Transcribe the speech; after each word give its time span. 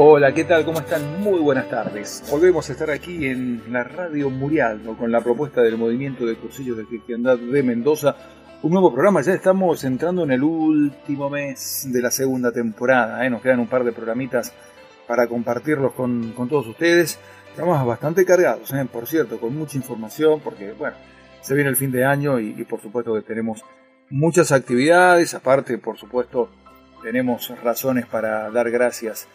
Hola, 0.00 0.32
¿qué 0.32 0.44
tal? 0.44 0.64
¿Cómo 0.64 0.78
están? 0.78 1.20
Muy 1.20 1.40
buenas 1.40 1.68
tardes. 1.68 2.22
Volvemos 2.30 2.68
a 2.68 2.72
estar 2.72 2.88
aquí 2.88 3.26
en 3.26 3.64
la 3.72 3.82
Radio 3.82 4.30
Murialdo 4.30 4.96
con 4.96 5.10
la 5.10 5.20
propuesta 5.20 5.60
del 5.60 5.76
Movimiento 5.76 6.24
de 6.24 6.36
Cursillos 6.36 6.76
de 6.76 6.84
Cristiandad 6.86 7.36
de 7.36 7.62
Mendoza. 7.64 8.14
Un 8.62 8.70
nuevo 8.70 8.92
programa, 8.92 9.22
ya 9.22 9.32
estamos 9.32 9.82
entrando 9.82 10.22
en 10.22 10.30
el 10.30 10.44
último 10.44 11.28
mes 11.28 11.88
de 11.90 12.00
la 12.00 12.12
segunda 12.12 12.52
temporada. 12.52 13.26
¿eh? 13.26 13.28
Nos 13.28 13.42
quedan 13.42 13.58
un 13.58 13.66
par 13.66 13.82
de 13.82 13.90
programitas 13.90 14.54
para 15.08 15.26
compartirlos 15.26 15.92
con, 15.94 16.32
todos 16.48 16.68
ustedes. 16.68 17.18
Estamos 17.50 17.84
bastante 17.84 18.24
cargados, 18.24 18.72
¿eh? 18.72 18.86
por 18.92 19.04
cierto, 19.08 19.40
con 19.40 19.56
mucha 19.56 19.76
información, 19.76 20.38
porque 20.38 20.74
bueno, 20.78 20.96
se 21.40 21.56
viene 21.56 21.70
el 21.70 21.76
fin 21.76 21.90
de 21.90 22.04
año 22.04 22.38
y, 22.38 22.52
por 22.66 22.80
supuesto 22.80 23.14
que 23.14 23.22
tenemos 23.22 23.64
muchas 24.10 24.52
actividades. 24.52 25.34
Aparte, 25.34 25.76
por 25.76 25.98
supuesto, 25.98 26.50
tenemos 27.02 27.52
razones 27.64 28.06
para 28.06 28.48
dar 28.52 28.70
gracias 28.70 29.26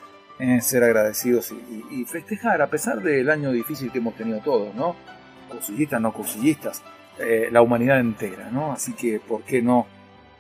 ser 0.62 0.84
agradecidos 0.84 1.54
y, 1.92 2.06
festejar, 2.06 2.62
a 2.62 2.68
pesar 2.68 3.02
del 3.02 3.30
año 3.30 3.52
difícil 3.52 3.92
que 3.92 4.00
hemos 4.00 4.16
tenido 4.16 4.40
todos, 4.40 4.74
¿no? 4.76 4.96
Cursillistas, 5.50 6.02
no 6.02 6.14
cursillistas, 6.14 6.82
eh, 7.20 7.50
la 7.52 7.62
humanidad 7.62 8.00
entera, 8.00 8.50
¿no? 8.52 8.72
Así 8.72 8.94
que, 8.94 9.20
¿por 9.20 9.44
qué 9.44 9.62
no 9.62 9.88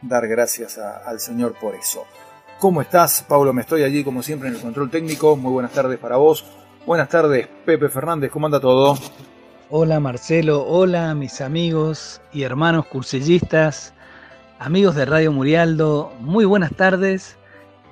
dar 0.01 0.27
gracias 0.27 0.77
al 0.77 1.19
Señor 1.19 1.55
por 1.59 1.75
eso? 1.75 2.05
¿Cómo 2.59 2.81
estás, 2.81 3.23
Pablo? 3.27 3.53
Me 3.53 3.61
estoy 3.61 3.83
allí, 3.83 4.03
como 4.03 4.23
siempre, 4.23 4.49
en 4.49 4.55
el 4.55 4.61
control 4.61 4.89
técnico. 4.89 5.35
Muy 5.35 5.51
buenas 5.51 5.71
tardes 5.71 5.99
para 5.99 6.17
vos. 6.17 6.45
Buenas 6.85 7.09
tardes, 7.09 7.47
Pepe 7.65 7.87
Fernández, 7.89 8.31
¿cómo 8.31 8.47
anda 8.47 8.59
todo? 8.59 8.97
Hola, 9.69 9.99
Marcelo. 9.99 10.65
Hola, 10.65 11.13
mis 11.15 11.39
amigos 11.39 12.21
y 12.33 12.43
hermanos 12.43 12.85
cursillistas, 12.87 13.93
amigos 14.59 14.95
de 14.95 15.05
Radio 15.05 15.31
Murialdo. 15.31 16.13
Muy 16.19 16.45
buenas 16.45 16.75
tardes 16.75 17.37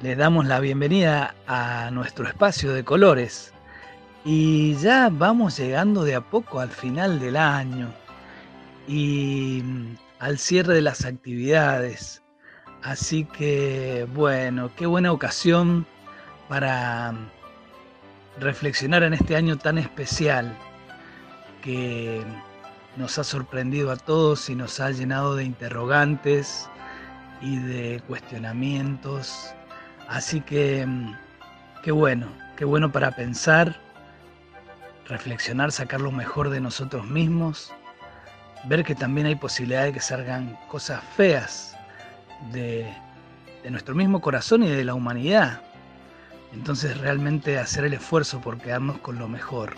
les 0.01 0.17
damos 0.17 0.47
la 0.47 0.59
bienvenida 0.59 1.35
a 1.45 1.91
nuestro 1.91 2.27
espacio 2.27 2.73
de 2.73 2.83
colores. 2.83 3.53
Y 4.25 4.73
ya 4.75 5.09
vamos 5.11 5.57
llegando 5.57 6.03
de 6.03 6.15
a 6.15 6.21
poco 6.21 6.59
al 6.59 6.69
final 6.69 7.19
del 7.19 7.37
año 7.37 7.93
y 8.87 9.61
mm, 9.63 9.97
al 10.19 10.39
cierre 10.39 10.73
de 10.73 10.81
las 10.81 11.05
actividades. 11.05 12.23
Así 12.81 13.25
que, 13.25 14.07
bueno, 14.13 14.71
qué 14.75 14.87
buena 14.87 15.11
ocasión 15.11 15.85
para 16.49 17.11
mm, 17.11 17.29
reflexionar 18.39 19.03
en 19.03 19.13
este 19.13 19.35
año 19.35 19.57
tan 19.57 19.77
especial 19.77 20.57
que 21.61 22.23
nos 22.97 23.19
ha 23.19 23.23
sorprendido 23.23 23.91
a 23.91 23.97
todos 23.97 24.49
y 24.49 24.55
nos 24.55 24.79
ha 24.79 24.89
llenado 24.89 25.35
de 25.35 25.43
interrogantes 25.43 26.67
y 27.39 27.57
de 27.57 28.01
cuestionamientos 28.07 29.53
Así 30.11 30.41
que, 30.41 30.85
mm, 30.85 31.15
qué 31.83 31.91
bueno, 31.93 32.27
qué 32.57 32.65
bueno 32.65 32.91
para 32.91 33.11
pensar, 33.11 33.79
reflexionar, 35.07 35.71
sacar 35.71 36.01
lo 36.01 36.11
mejor 36.11 36.49
de 36.49 36.59
nosotros 36.59 37.07
mismos, 37.07 37.71
ver 38.65 38.83
que 38.83 38.93
también 38.93 39.27
hay 39.27 39.35
posibilidad 39.35 39.85
de 39.85 39.93
que 39.93 40.01
salgan 40.01 40.59
cosas 40.67 41.01
feas 41.15 41.77
de, 42.51 42.93
nuestro 43.69 43.95
mismo 43.95 44.19
corazón 44.19 44.63
y 44.63 44.69
de 44.69 44.83
la 44.83 44.95
humanidad. 44.95 45.61
Entonces 46.51 46.97
realmente 46.97 47.57
hacer 47.57 47.85
el 47.85 47.93
esfuerzo 47.93 48.41
por 48.41 48.57
quedarnos 48.57 48.97
con 48.97 49.17
lo 49.17 49.29
mejor, 49.29 49.75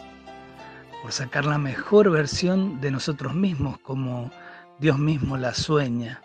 por 1.04 1.12
sacar 1.12 1.46
la 1.46 1.60
mejor 1.60 2.10
versión 2.10 2.82
de 2.82 2.90
nosotros 2.90 3.36
mismos 3.36 3.78
como 3.78 4.32
Dios 4.80 4.98
mismo 4.98 5.38
la 5.38 5.54
sueña 5.54 6.24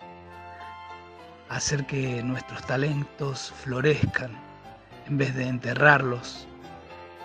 hacer 1.49 1.87
que 1.87 2.23
nuestros 2.23 2.65
talentos 2.67 3.53
florezcan 3.63 4.31
en 5.07 5.19
vez 5.19 5.35
de 5.35 5.47
enterrarlos 5.47 6.47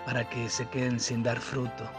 para 0.05 0.27
que 0.29 0.49
se 0.49 0.67
queden 0.69 0.99
sin 0.99 1.23
dar 1.23 1.39
fruto. 1.39 1.89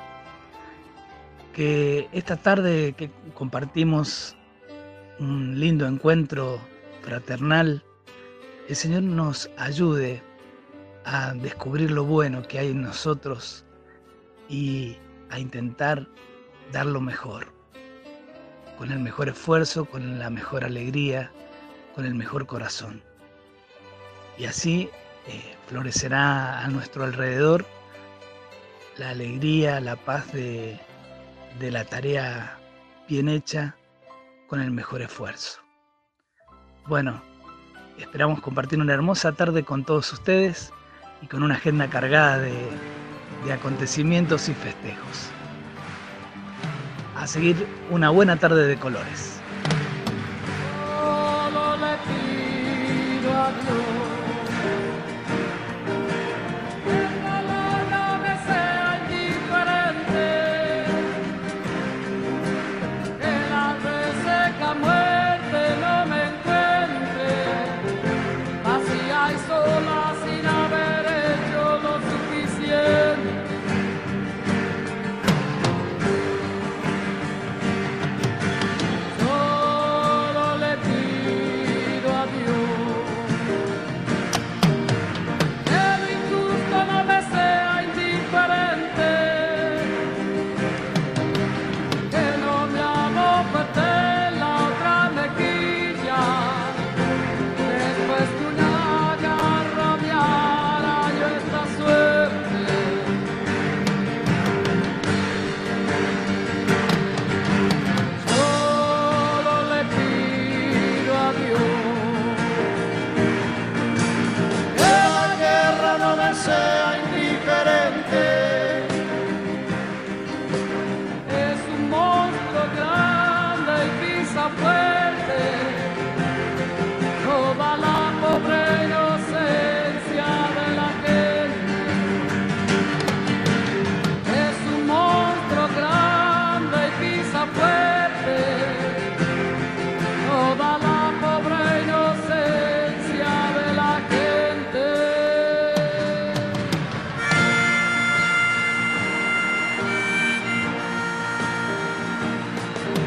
Que 1.53 2.09
esta 2.13 2.37
tarde 2.37 2.95
que 2.97 3.11
compartimos 3.35 4.37
un 5.19 5.59
lindo 5.59 5.87
encuentro 5.87 6.59
fraternal, 7.03 7.85
el 8.69 8.77
Señor 8.77 9.03
nos 9.03 9.51
ayude 9.59 10.23
a 11.05 11.35
descubrir 11.35 11.91
lo 11.91 12.05
bueno 12.05 12.43
que 12.43 12.59
hay 12.59 12.71
en 12.71 12.83
nosotros 12.83 13.65
y 14.49 14.97
a 15.31 15.39
intentar 15.39 16.09
dar 16.73 16.87
lo 16.87 17.01
mejor, 17.01 17.53
con 18.79 18.91
el 18.91 18.99
mejor 18.99 19.29
esfuerzo, 19.29 19.85
con 19.85 20.19
la 20.19 20.31
mejor 20.31 20.65
alegría, 20.65 21.31
con 21.95 22.07
el 22.07 22.15
mejor 22.15 22.47
corazón. 22.47 23.03
Y 24.37 24.47
así 24.47 24.91
eh, 25.27 25.57
florecerá 25.69 26.61
a 26.61 26.69
nuestro 26.69 27.05
alrededor 27.05 27.65
la 28.97 29.11
alegría, 29.11 29.81
la 29.81 29.97
paz 29.97 30.33
de, 30.33 30.79
de 31.59 31.71
la 31.71 31.85
tarea 31.85 32.59
bien 33.09 33.29
hecha 33.29 33.77
con 34.49 34.61
el 34.61 34.71
mejor 34.71 35.03
esfuerzo. 35.03 35.61
Bueno, 36.87 37.23
esperamos 37.99 38.41
compartir 38.41 38.81
una 38.81 38.93
hermosa 38.93 39.33
tarde 39.33 39.65
con 39.65 39.85
todos 39.85 40.13
ustedes 40.13 40.73
y 41.23 41.27
con 41.27 41.43
una 41.43 41.55
agenda 41.55 41.89
cargada 41.89 42.39
de, 42.39 42.55
de 43.45 43.53
acontecimientos 43.53 44.49
y 44.49 44.55
festejos. 44.55 45.31
A 47.17 47.27
seguir 47.27 47.67
una 47.91 48.11
buena 48.11 48.37
tarde 48.37 48.67
de 48.67 48.77
colores. 48.77 49.41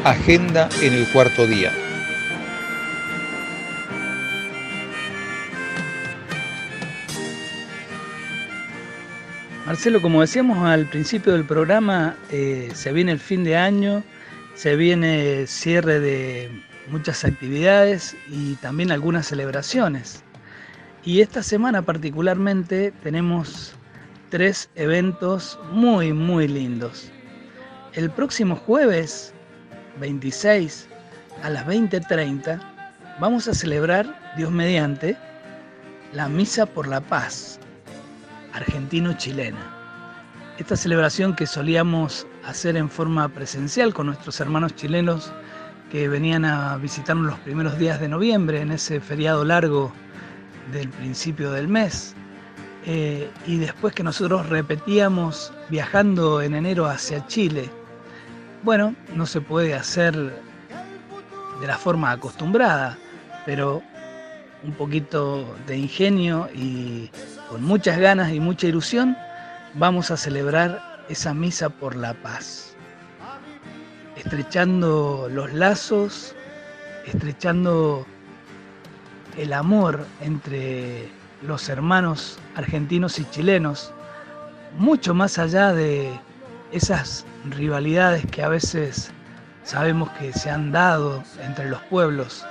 Agenda 0.08 0.70
en 0.80 0.94
el 0.94 1.06
cuarto 1.08 1.46
día. 1.46 1.70
Marcelo, 9.66 10.00
como 10.00 10.22
decíamos 10.22 10.66
al 10.66 10.86
principio 10.86 11.34
del 11.34 11.44
programa, 11.44 12.16
eh, 12.30 12.70
se 12.72 12.90
viene 12.94 13.12
el 13.12 13.18
fin 13.18 13.44
de 13.44 13.58
año, 13.58 14.02
se 14.54 14.76
viene 14.76 15.46
cierre 15.46 16.00
de 16.00 16.50
muchas 16.90 17.26
actividades 17.26 18.16
y 18.30 18.54
también 18.54 18.90
algunas 18.90 19.26
celebraciones. 19.26 20.24
Y 21.04 21.20
esta 21.20 21.42
semana 21.42 21.82
particularmente 21.82 22.94
tenemos 23.02 23.74
tres 24.30 24.70
eventos 24.74 25.58
muy, 25.70 26.14
muy 26.14 26.48
lindos. 26.48 27.10
El 27.92 28.10
próximo 28.10 28.56
jueves 28.56 29.34
26 29.98 30.88
a 31.42 31.50
las 31.50 31.66
20.30 31.66 32.60
vamos 33.20 33.48
a 33.48 33.54
celebrar, 33.54 34.34
Dios 34.36 34.50
mediante, 34.50 35.16
la 36.12 36.28
Misa 36.28 36.66
por 36.66 36.86
la 36.86 37.00
Paz, 37.00 37.58
argentino-chilena. 38.52 39.74
Esta 40.58 40.76
celebración 40.76 41.36
que 41.36 41.46
solíamos 41.46 42.26
hacer 42.44 42.76
en 42.76 42.88
forma 42.88 43.28
presencial 43.28 43.94
con 43.94 44.06
nuestros 44.06 44.40
hermanos 44.40 44.74
chilenos 44.74 45.32
que 45.90 46.08
venían 46.08 46.44
a 46.44 46.76
visitarnos 46.76 47.26
los 47.26 47.38
primeros 47.40 47.78
días 47.78 48.00
de 48.00 48.08
noviembre, 48.08 48.60
en 48.60 48.72
ese 48.72 49.00
feriado 49.00 49.44
largo 49.44 49.92
del 50.72 50.88
principio 50.88 51.50
del 51.52 51.68
mes, 51.68 52.14
eh, 52.86 53.30
y 53.46 53.58
después 53.58 53.94
que 53.94 54.02
nosotros 54.02 54.48
repetíamos 54.48 55.52
viajando 55.68 56.42
en 56.42 56.54
enero 56.54 56.86
hacia 56.86 57.26
Chile. 57.26 57.70
Bueno, 58.62 58.94
no 59.14 59.24
se 59.24 59.40
puede 59.40 59.74
hacer 59.74 60.14
de 61.60 61.66
la 61.66 61.78
forma 61.78 62.10
acostumbrada, 62.10 62.98
pero 63.46 63.82
un 64.64 64.72
poquito 64.72 65.56
de 65.66 65.76
ingenio 65.76 66.48
y 66.52 67.10
con 67.48 67.62
muchas 67.62 67.98
ganas 67.98 68.32
y 68.32 68.40
mucha 68.40 68.66
ilusión, 68.66 69.16
vamos 69.74 70.10
a 70.10 70.16
celebrar 70.16 71.04
esa 71.08 71.32
misa 71.32 71.70
por 71.70 71.94
la 71.94 72.14
paz, 72.14 72.74
estrechando 74.16 75.28
los 75.30 75.52
lazos, 75.52 76.34
estrechando 77.06 78.04
el 79.36 79.52
amor 79.52 80.04
entre 80.20 81.08
los 81.42 81.68
hermanos 81.68 82.38
argentinos 82.56 83.20
y 83.20 83.24
chilenos, 83.30 83.92
mucho 84.76 85.14
más 85.14 85.38
allá 85.38 85.72
de 85.72 86.18
esas 86.72 87.24
rivalidades 87.48 88.26
que 88.26 88.42
a 88.42 88.48
veces 88.48 89.10
sabemos 89.62 90.10
que 90.12 90.32
se 90.32 90.50
han 90.50 90.72
dado 90.72 91.22
entre 91.42 91.68
los 91.68 91.80
pueblos, 91.84 92.44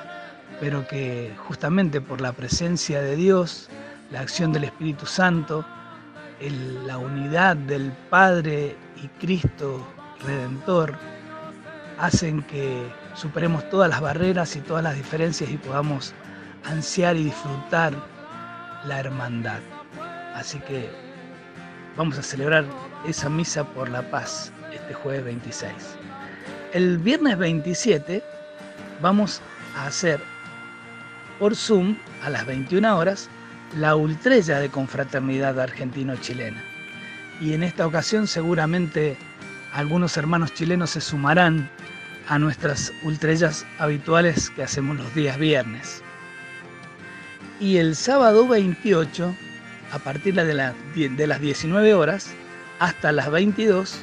pero 0.59 0.87
que 0.87 1.33
justamente 1.47 2.01
por 2.01 2.21
la 2.21 2.31
presencia 2.31 3.01
de 3.01 3.15
Dios, 3.15 3.69
la 4.11 4.21
acción 4.21 4.53
del 4.53 4.65
Espíritu 4.65 5.05
Santo, 5.05 5.65
la 6.85 6.97
unidad 6.97 7.55
del 7.55 7.91
Padre 8.09 8.75
y 8.95 9.07
Cristo 9.19 9.85
Redentor, 10.25 10.95
hacen 11.99 12.43
que 12.43 12.91
superemos 13.15 13.67
todas 13.69 13.89
las 13.89 14.01
barreras 14.01 14.55
y 14.55 14.61
todas 14.61 14.83
las 14.83 14.95
diferencias 14.95 15.49
y 15.49 15.57
podamos 15.57 16.13
ansiar 16.63 17.15
y 17.17 17.25
disfrutar 17.25 17.93
la 18.85 18.99
hermandad. 18.99 19.59
Así 20.35 20.59
que 20.59 20.89
vamos 21.95 22.17
a 22.19 22.23
celebrar 22.23 22.65
esa 23.05 23.29
misa 23.29 23.63
por 23.63 23.89
la 23.89 24.09
paz 24.09 24.51
este 24.73 24.93
jueves 24.93 25.25
26. 25.25 25.71
El 26.73 26.97
viernes 26.97 27.37
27 27.37 28.23
vamos 29.01 29.41
a 29.75 29.87
hacer 29.87 30.19
por 31.39 31.55
Zoom 31.55 31.97
a 32.23 32.29
las 32.29 32.45
21 32.45 32.97
horas 32.97 33.29
la 33.77 33.95
ultrella 33.95 34.59
de 34.59 34.69
confraternidad 34.69 35.59
argentino-chilena. 35.59 36.63
Y 37.41 37.53
en 37.53 37.63
esta 37.63 37.85
ocasión 37.85 38.27
seguramente 38.27 39.17
algunos 39.73 40.17
hermanos 40.17 40.53
chilenos 40.53 40.91
se 40.91 41.01
sumarán 41.01 41.69
a 42.27 42.39
nuestras 42.39 42.91
ultrellas 43.03 43.65
habituales 43.79 44.49
que 44.49 44.63
hacemos 44.63 44.97
los 44.97 45.13
días 45.13 45.37
viernes. 45.37 46.01
Y 47.59 47.77
el 47.77 47.95
sábado 47.95 48.47
28, 48.47 49.35
a 49.91 49.99
partir 49.99 50.35
de, 50.35 51.09
de 51.09 51.27
las 51.27 51.41
19 51.41 51.93
horas 51.93 52.33
hasta 52.79 53.11
las 53.11 53.29
22, 53.29 53.99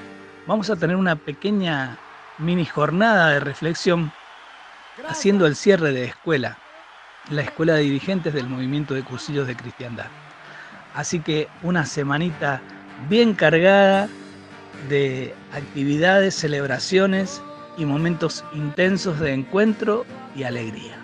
vamos 0.46 0.70
a 0.70 0.76
tener 0.76 0.96
una 0.96 1.16
pequeña 1.16 1.98
mini 2.38 2.64
jornada 2.64 3.30
de 3.30 3.40
reflexión 3.40 4.12
haciendo 5.08 5.46
el 5.46 5.56
cierre 5.56 5.92
de 5.92 6.04
escuela 6.04 6.58
la 7.30 7.42
Escuela 7.42 7.74
de 7.74 7.82
Dirigentes 7.82 8.34
del 8.34 8.48
Movimiento 8.48 8.94
de 8.94 9.02
Cursillos 9.02 9.46
de 9.46 9.56
Cristiandad. 9.56 10.06
Así 10.94 11.20
que 11.20 11.48
una 11.62 11.86
semanita 11.86 12.60
bien 13.08 13.34
cargada 13.34 14.08
de 14.88 15.34
actividades, 15.52 16.34
celebraciones 16.34 17.42
y 17.76 17.84
momentos 17.84 18.44
intensos 18.52 19.18
de 19.20 19.32
encuentro 19.32 20.04
y 20.36 20.44
alegría. 20.44 21.03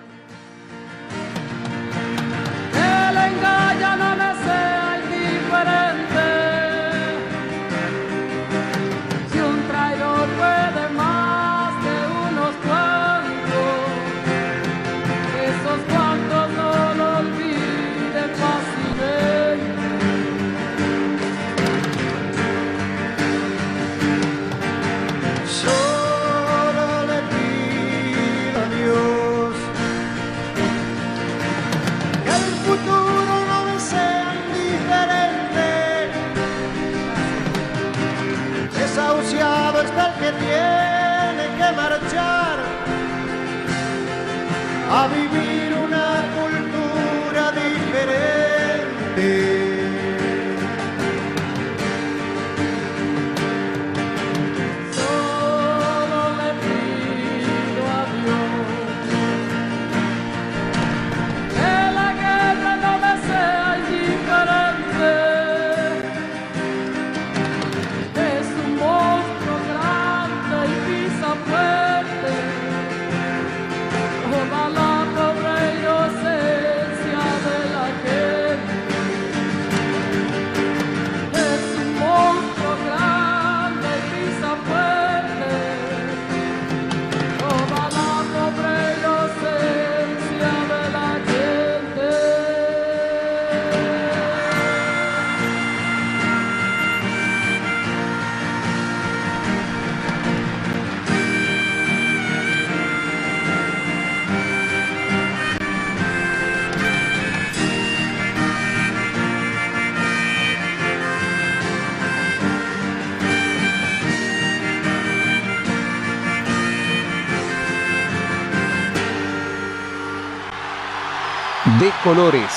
Colores, 122.03 122.51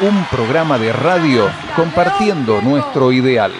un 0.00 0.24
programa 0.30 0.78
de 0.78 0.92
radio 0.94 1.50
compartiendo 1.76 2.62
nuestro 2.62 3.12
ideal. 3.12 3.52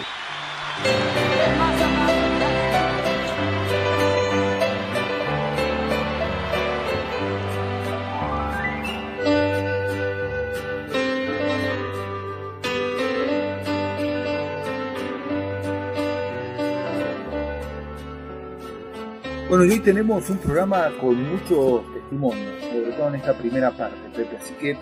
Bueno, 19.48 19.64
y 19.64 19.70
hoy 19.72 19.80
tenemos 19.80 20.28
un 20.28 20.38
programa 20.38 20.88
con 21.00 21.22
muchos 21.22 21.82
testimonios, 21.94 22.62
sobre 22.62 22.92
todo 22.92 23.08
en 23.08 23.14
esta 23.14 23.34
primera 23.34 23.70
parte, 23.70 23.96
Pepe. 24.14 24.36
Así 24.36 24.52
que, 24.54 24.76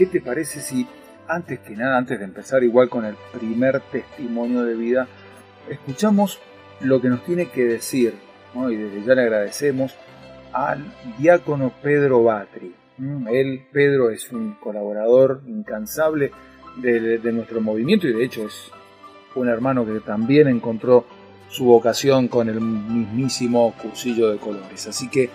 ¿qué 0.00 0.06
te 0.06 0.22
parece 0.22 0.62
si 0.62 0.86
antes 1.28 1.58
que 1.58 1.76
nada, 1.76 1.98
antes 1.98 2.18
de 2.18 2.24
empezar 2.24 2.64
igual 2.64 2.88
con 2.88 3.04
el 3.04 3.16
primer 3.38 3.80
testimonio 3.92 4.62
de 4.62 4.74
vida, 4.74 5.06
escuchamos 5.68 6.38
lo 6.80 7.02
que 7.02 7.10
nos 7.10 7.22
tiene 7.26 7.50
que 7.50 7.66
decir, 7.66 8.14
y 8.54 8.76
desde 8.76 9.04
ya 9.04 9.14
le 9.14 9.20
agradecemos 9.20 9.94
al 10.54 10.90
diácono 11.18 11.74
Pedro 11.82 12.24
Batri. 12.24 12.74
Él, 13.30 13.66
Pedro, 13.70 14.08
es 14.08 14.32
un 14.32 14.54
colaborador 14.54 15.42
incansable 15.46 16.32
de, 16.76 17.18
de, 17.18 17.32
nuestro 17.32 17.60
movimiento 17.60 18.08
y 18.08 18.14
de 18.14 18.24
hecho 18.24 18.46
es 18.46 18.72
un 19.34 19.50
hermano 19.50 19.84
que 19.84 20.00
también 20.00 20.48
encontró 20.48 21.04
su 21.50 21.66
vocación 21.66 22.28
con 22.28 22.48
el 22.48 22.58
mismísimo 22.62 23.74
cursillo 23.82 24.30
de 24.30 24.38
colores. 24.38 24.86
Así 24.86 25.10
que 25.10 25.28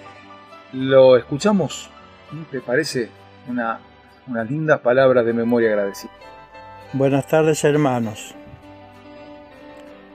lo 0.73 1.17
escuchamos, 1.17 1.91
¿te 2.49 2.61
parece? 2.61 3.09
Una, 3.47 3.79
unas 4.27 4.49
lindas 4.49 4.79
palabras 4.79 5.25
de 5.25 5.33
memoria 5.33 5.69
agradecida. 5.69 6.11
Buenas 6.93 7.27
tardes 7.27 7.63
hermanos. 7.63 8.35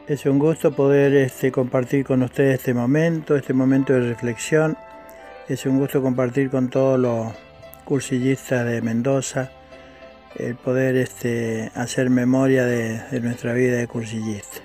Es 0.06 0.26
un 0.26 0.38
gusto 0.38 0.72
poder 0.72 1.14
este, 1.14 1.52
compartir 1.52 2.04
con 2.04 2.22
ustedes 2.22 2.58
este 2.58 2.74
momento, 2.74 3.36
este 3.36 3.52
momento 3.54 3.92
de 3.92 4.00
reflexión. 4.00 4.76
Es 5.48 5.66
un 5.66 5.78
gusto 5.78 6.02
compartir 6.02 6.50
con 6.50 6.68
todos 6.68 6.98
los 6.98 7.32
cursillistas 7.84 8.66
de 8.66 8.82
Mendoza 8.82 9.50
el 10.36 10.56
poder 10.56 10.96
este, 10.96 11.70
hacer 11.74 12.08
memoria 12.08 12.64
de, 12.64 13.00
de 13.10 13.20
nuestra 13.20 13.52
vida 13.52 13.76
de 13.76 13.86
cursillista. 13.86 14.60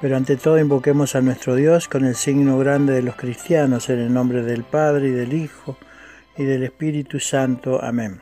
Pero 0.00 0.16
ante 0.16 0.36
todo 0.36 0.58
invoquemos 0.58 1.14
a 1.14 1.20
nuestro 1.20 1.54
Dios 1.54 1.88
con 1.88 2.04
el 2.04 2.14
signo 2.14 2.58
grande 2.58 2.92
de 2.92 3.02
los 3.02 3.16
cristianos, 3.16 3.88
en 3.90 4.00
el 4.00 4.12
nombre 4.12 4.42
del 4.42 4.62
Padre 4.64 5.08
y 5.08 5.12
del 5.12 5.32
Hijo 5.32 5.76
y 6.36 6.44
del 6.44 6.62
Espíritu 6.64 7.20
Santo. 7.20 7.82
Amén. 7.82 8.20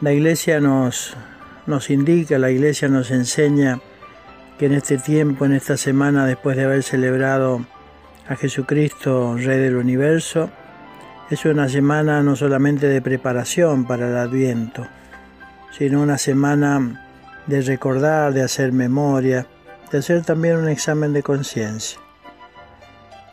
La 0.00 0.12
Iglesia 0.12 0.60
nos 0.60 1.16
nos 1.66 1.90
indica, 1.90 2.38
la 2.38 2.50
iglesia 2.50 2.88
nos 2.88 3.10
enseña 3.10 3.80
que 4.58 4.66
en 4.66 4.72
este 4.74 4.98
tiempo, 4.98 5.44
en 5.44 5.52
esta 5.52 5.76
semana, 5.76 6.26
después 6.26 6.56
de 6.56 6.64
haber 6.64 6.82
celebrado 6.82 7.64
a 8.28 8.36
Jesucristo, 8.36 9.36
Rey 9.36 9.58
del 9.58 9.76
Universo, 9.76 10.50
es 11.30 11.44
una 11.44 11.68
semana 11.68 12.22
no 12.22 12.36
solamente 12.36 12.88
de 12.88 13.00
preparación 13.00 13.86
para 13.86 14.08
el 14.08 14.16
Adviento, 14.16 14.86
sino 15.76 16.02
una 16.02 16.18
semana 16.18 17.06
de 17.46 17.62
recordar, 17.62 18.34
de 18.34 18.42
hacer 18.42 18.72
memoria, 18.72 19.46
de 19.90 19.98
hacer 19.98 20.24
también 20.24 20.56
un 20.56 20.68
examen 20.68 21.12
de 21.12 21.22
conciencia. 21.22 22.01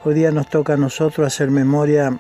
Hoy 0.02 0.14
día 0.14 0.32
nos 0.32 0.48
toca 0.48 0.76
a 0.76 0.78
nosotros 0.78 1.28
hacer 1.28 1.52
memoria 1.52 2.18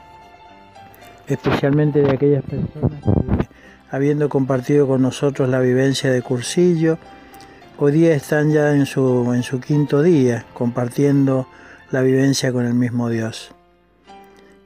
especialmente 1.27 2.01
de 2.01 2.11
aquellas 2.11 2.43
personas 2.43 3.01
que 3.01 3.47
habiendo 3.89 4.27
compartido 4.27 4.85
con 4.85 5.01
nosotros 5.01 5.47
la 5.47 5.61
vivencia 5.61 6.11
de 6.11 6.21
Cursillo. 6.21 6.97
Hoy 7.77 7.93
día 7.93 8.13
están 8.13 8.51
ya 8.51 8.73
en 8.75 8.85
su, 8.85 9.31
en 9.33 9.43
su 9.43 9.61
quinto 9.61 10.01
día 10.01 10.45
compartiendo 10.53 11.47
la 11.89 12.01
vivencia 12.01 12.51
con 12.51 12.65
el 12.65 12.73
mismo 12.73 13.07
Dios. 13.07 13.51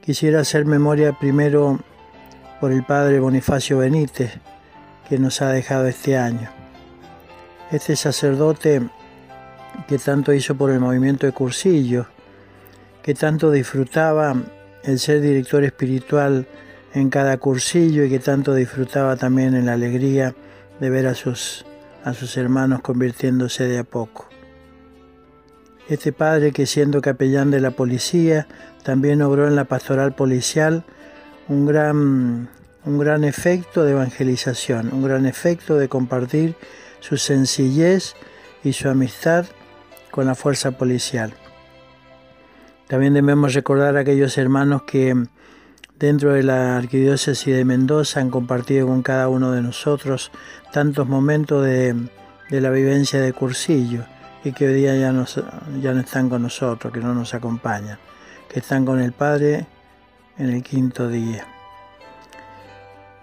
Quisiera 0.02 0.40
hacer 0.40 0.66
memoria 0.66 1.14
primero 1.14 1.80
por 2.60 2.72
el 2.72 2.84
Padre 2.84 3.20
Bonifacio 3.20 3.78
Benítez, 3.78 4.40
que 5.08 5.20
nos 5.20 5.40
ha 5.44 5.50
dejado 5.50 5.86
este 5.86 6.18
año. 6.18 6.50
Este 7.72 7.96
sacerdote 7.96 8.82
que 9.88 10.00
tanto 10.00 10.34
hizo 10.34 10.56
por 10.56 10.72
el 10.72 10.80
movimiento 10.80 11.28
de 11.28 11.32
Cursillo, 11.32 12.08
que 13.04 13.14
tanto 13.14 13.52
disfrutaba 13.52 14.36
el 14.84 14.98
ser 14.98 15.22
director 15.22 15.64
espiritual 15.64 16.48
en 16.94 17.10
cada 17.10 17.38
cursillo 17.38 18.06
y 18.06 18.10
que 18.10 18.20
tanto 18.20 18.56
disfrutaba 18.56 19.18
también 19.18 19.56
en 19.56 19.66
la 19.66 19.74
alegría 19.74 20.34
de 20.80 20.90
ver 20.90 21.08
a 21.08 21.14
sus, 21.14 21.66
a 22.04 22.14
sus 22.14 22.38
hermanos 22.38 22.82
convirtiéndose 22.82 23.68
de 23.68 23.80
a 23.80 23.84
poco. 23.84 24.30
Este 25.90 26.14
padre 26.14 26.54
que 26.54 26.66
siendo 26.66 27.02
capellán 27.02 27.52
de 27.52 27.60
la 27.60 27.72
policía 27.72 28.48
también 28.84 29.22
obró 29.22 29.48
en 29.48 29.56
la 29.56 29.66
pastoral 29.66 30.16
policial 30.16 30.84
un 31.50 31.66
gran, 31.66 32.50
un 32.86 33.00
gran 33.00 33.26
efecto 33.26 33.84
de 33.84 33.92
evangelización, 33.92 34.94
un 34.94 35.04
gran 35.04 35.26
efecto 35.26 35.78
de 35.78 35.90
compartir 35.90 36.56
su 37.02 37.18
sencillez 37.18 38.16
y 38.64 38.72
su 38.72 38.88
amistad 38.88 39.46
con 40.10 40.26
la 40.26 40.36
fuerza 40.36 40.72
policial. 40.72 41.34
También 42.94 43.16
debemos 43.16 43.56
recordar 43.56 43.98
a 43.98 44.02
aquellos 44.02 44.38
hermanos 44.38 44.84
que 44.84 45.16
dentro 45.98 46.34
de 46.34 46.44
la 46.44 46.78
arquidiócesis 46.78 47.56
de 47.56 47.66
Mendoza 47.66 48.20
han 48.20 48.30
compartido 48.30 48.86
con 48.86 49.02
cada 49.02 49.30
uno 49.30 49.52
de 49.52 49.64
nosotros 49.64 50.30
tantos 50.72 51.08
momentos 51.08 51.66
de, 51.66 51.96
la 52.52 52.70
vivencia 52.70 53.20
de 53.20 53.34
cursillo 53.34 54.04
y 54.44 54.52
que 54.52 54.68
hoy 54.68 54.76
día 54.76 54.96
ya, 54.96 55.12
ya 55.82 55.94
no 55.94 56.02
están 56.02 56.30
con 56.30 56.44
nosotros, 56.44 56.94
que 56.94 57.00
no 57.00 57.16
nos 57.16 57.34
acompañan, 57.34 57.98
que 58.48 58.60
están 58.60 58.86
con 58.86 59.00
el 59.00 59.12
Padre 59.12 59.66
en 60.38 60.52
el 60.52 60.62
quinto 60.62 61.10
día. 61.10 61.48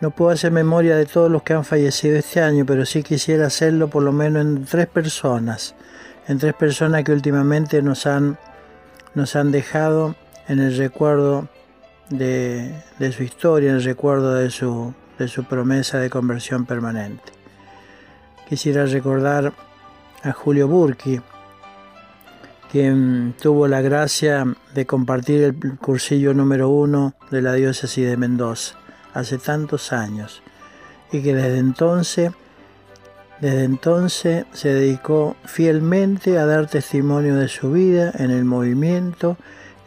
No 0.00 0.10
puedo 0.10 0.32
hacer 0.32 0.50
memoria 0.50 0.96
de 0.96 1.06
todos 1.06 1.30
los 1.30 1.44
que 1.44 1.52
han 1.52 1.64
fallecido 1.64 2.18
este 2.18 2.40
año, 2.40 2.66
pero 2.66 2.84
sí 2.84 3.04
quisiera 3.04 3.46
hacerlo 3.46 3.88
por 3.88 4.02
lo 4.02 4.10
menos 4.10 4.44
en 4.44 4.64
tres 4.64 4.88
personas, 4.88 5.76
en 6.26 6.38
tres 6.38 6.54
personas 6.54 7.04
que 7.04 7.12
últimamente 7.12 7.80
nos 7.82 8.06
han, 8.06 8.36
nos 9.14 9.36
han 9.36 9.50
dejado 9.52 10.14
en 10.48 10.58
el 10.60 10.76
recuerdo 10.76 11.48
de, 12.10 12.74
su 13.12 13.22
historia, 13.22 13.70
en 13.70 13.82
recuerdo 13.82 14.34
de 14.34 14.50
su, 14.50 14.94
de 15.18 15.28
su 15.28 15.44
promesa 15.44 15.98
de 15.98 16.10
conversión 16.10 16.66
permanente. 16.66 17.32
Quisiera 18.48 18.86
recordar 18.86 19.52
a 20.22 20.32
Julio 20.32 20.68
Burki, 20.68 21.20
quien 22.70 23.34
tuvo 23.40 23.68
la 23.68 23.80
gracia 23.80 24.46
de 24.74 24.86
compartir 24.86 25.42
el 25.42 25.78
cursillo 25.78 26.34
número 26.34 26.68
uno 26.68 27.14
de 27.30 27.42
la 27.42 27.54
diócesis 27.54 28.06
de 28.06 28.16
Mendoza 28.16 28.76
hace 29.14 29.38
tantos 29.38 29.92
años 29.92 30.42
y 31.12 31.22
que 31.22 31.34
desde 31.34 31.58
entonces, 31.58 32.30
desde 33.40 33.64
entonces 33.64 34.44
se 34.52 34.68
dedicó 34.68 35.36
fielmente 35.44 36.38
a 36.38 36.46
dar 36.46 36.66
testimonio 36.66 37.36
de 37.36 37.48
su 37.48 37.72
vida 37.72 38.12
en 38.18 38.30
el 38.30 38.44
movimiento 38.44 39.36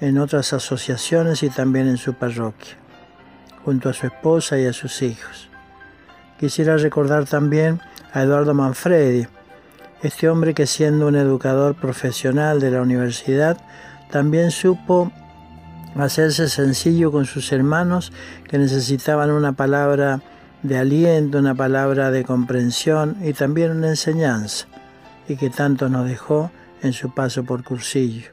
en 0.01 0.17
otras 0.17 0.53
asociaciones 0.53 1.43
y 1.43 1.49
también 1.49 1.87
en 1.87 1.97
su 1.97 2.13
parroquia, 2.13 2.75
junto 3.63 3.89
a 3.89 3.93
su 3.93 4.07
esposa 4.07 4.59
y 4.59 4.65
a 4.65 4.73
sus 4.73 5.01
hijos. 5.01 5.49
Quisiera 6.39 6.77
recordar 6.77 7.25
también 7.25 7.79
a 8.11 8.23
Eduardo 8.23 8.53
Manfredi, 8.53 9.27
este 10.01 10.27
hombre 10.27 10.53
que 10.53 10.67
siendo 10.67 11.07
un 11.07 11.15
educador 11.15 11.75
profesional 11.75 12.59
de 12.59 12.71
la 12.71 12.81
universidad, 12.81 13.57
también 14.11 14.51
supo 14.51 15.11
hacerse 15.95 16.49
sencillo 16.49 17.11
con 17.11 17.25
sus 17.25 17.51
hermanos 17.51 18.11
que 18.49 18.57
necesitaban 18.57 19.31
una 19.31 19.53
palabra 19.53 20.21
de 20.63 20.77
aliento, 20.77 21.39
una 21.39 21.53
palabra 21.53 22.09
de 22.09 22.23
comprensión 22.23 23.17
y 23.21 23.33
también 23.33 23.71
una 23.71 23.89
enseñanza, 23.89 24.65
y 25.27 25.35
que 25.35 25.49
tanto 25.49 25.89
nos 25.89 26.07
dejó 26.07 26.51
en 26.81 26.93
su 26.93 27.13
paso 27.13 27.43
por 27.43 27.63
cursillo. 27.63 28.31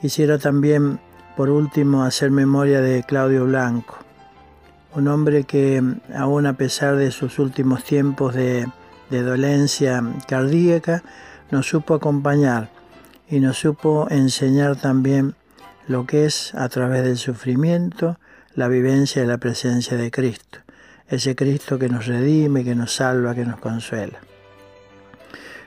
Quisiera 0.00 0.38
también, 0.38 1.00
por 1.36 1.50
último, 1.50 2.04
hacer 2.04 2.30
memoria 2.30 2.80
de 2.80 3.02
Claudio 3.02 3.44
Blanco, 3.44 3.98
un 4.94 5.08
hombre 5.08 5.44
que, 5.44 5.82
aún 6.14 6.46
a 6.46 6.54
pesar 6.54 6.96
de 6.96 7.10
sus 7.10 7.38
últimos 7.38 7.84
tiempos 7.84 8.34
de, 8.34 8.68
dolencia 9.10 10.02
cardíaca, 10.26 11.02
nos 11.50 11.66
supo 11.66 11.94
acompañar 11.94 12.70
y 13.28 13.40
nos 13.40 13.58
supo 13.58 14.06
enseñar 14.10 14.76
también 14.76 15.34
lo 15.86 16.06
que 16.06 16.26
es, 16.26 16.54
a 16.54 16.68
través 16.68 17.04
del 17.04 17.16
sufrimiento, 17.16 18.18
la 18.54 18.68
vivencia 18.68 19.22
de 19.22 19.28
la 19.28 19.38
presencia 19.38 19.96
de 19.96 20.10
Cristo, 20.10 20.58
ese 21.08 21.34
Cristo 21.34 21.78
que 21.78 21.88
nos 21.88 22.06
redime, 22.06 22.64
que 22.64 22.74
nos 22.74 22.94
salva, 22.94 23.34
que 23.34 23.44
nos 23.44 23.58
consuela. 23.60 24.20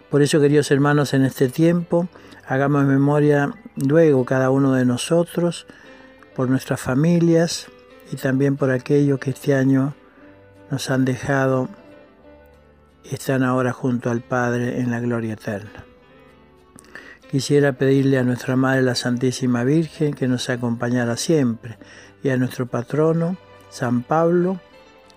Por 0.10 0.22
eso, 0.22 0.40
queridos 0.42 0.72
hermanos, 0.72 1.14
en 1.14 1.24
este 1.24 1.50
tiempo, 1.50 2.08
hagamos 2.48 2.84
memoria 2.86 3.54
luego 3.76 4.26
cada 4.26 4.50
uno 4.50 4.74
de 4.74 4.86
nosotros, 4.86 5.66
por 6.36 6.50
nuestras 6.50 6.80
familias 6.80 7.68
y 8.12 8.16
también 8.16 8.58
por 8.58 8.72
aquellos 8.72 9.20
que 9.20 9.32
este 9.32 9.54
año 9.56 9.94
nos 10.70 10.90
han 10.90 11.06
dejado 11.06 11.70
y 13.04 13.16
están 13.16 13.44
ahora 13.44 13.74
junto 13.74 14.10
al 14.10 14.22
Padre 14.22 14.80
en 14.80 14.92
la 14.92 15.00
gloria 15.00 15.34
eterna. 15.34 15.86
Quisiera 17.30 17.74
pedirle 17.74 18.18
a 18.18 18.24
nuestra 18.24 18.56
Madre 18.56 18.82
la 18.82 18.96
Santísima 18.96 19.64
Virgen 19.64 20.14
que 20.14 20.28
nos 20.28 20.50
acompañara 20.50 21.16
siempre 21.16 21.78
y 22.24 22.30
a 22.30 22.38
nuestro 22.38 22.66
patrono, 22.66 23.38
San 23.70 24.04
Pablo, 24.04 24.60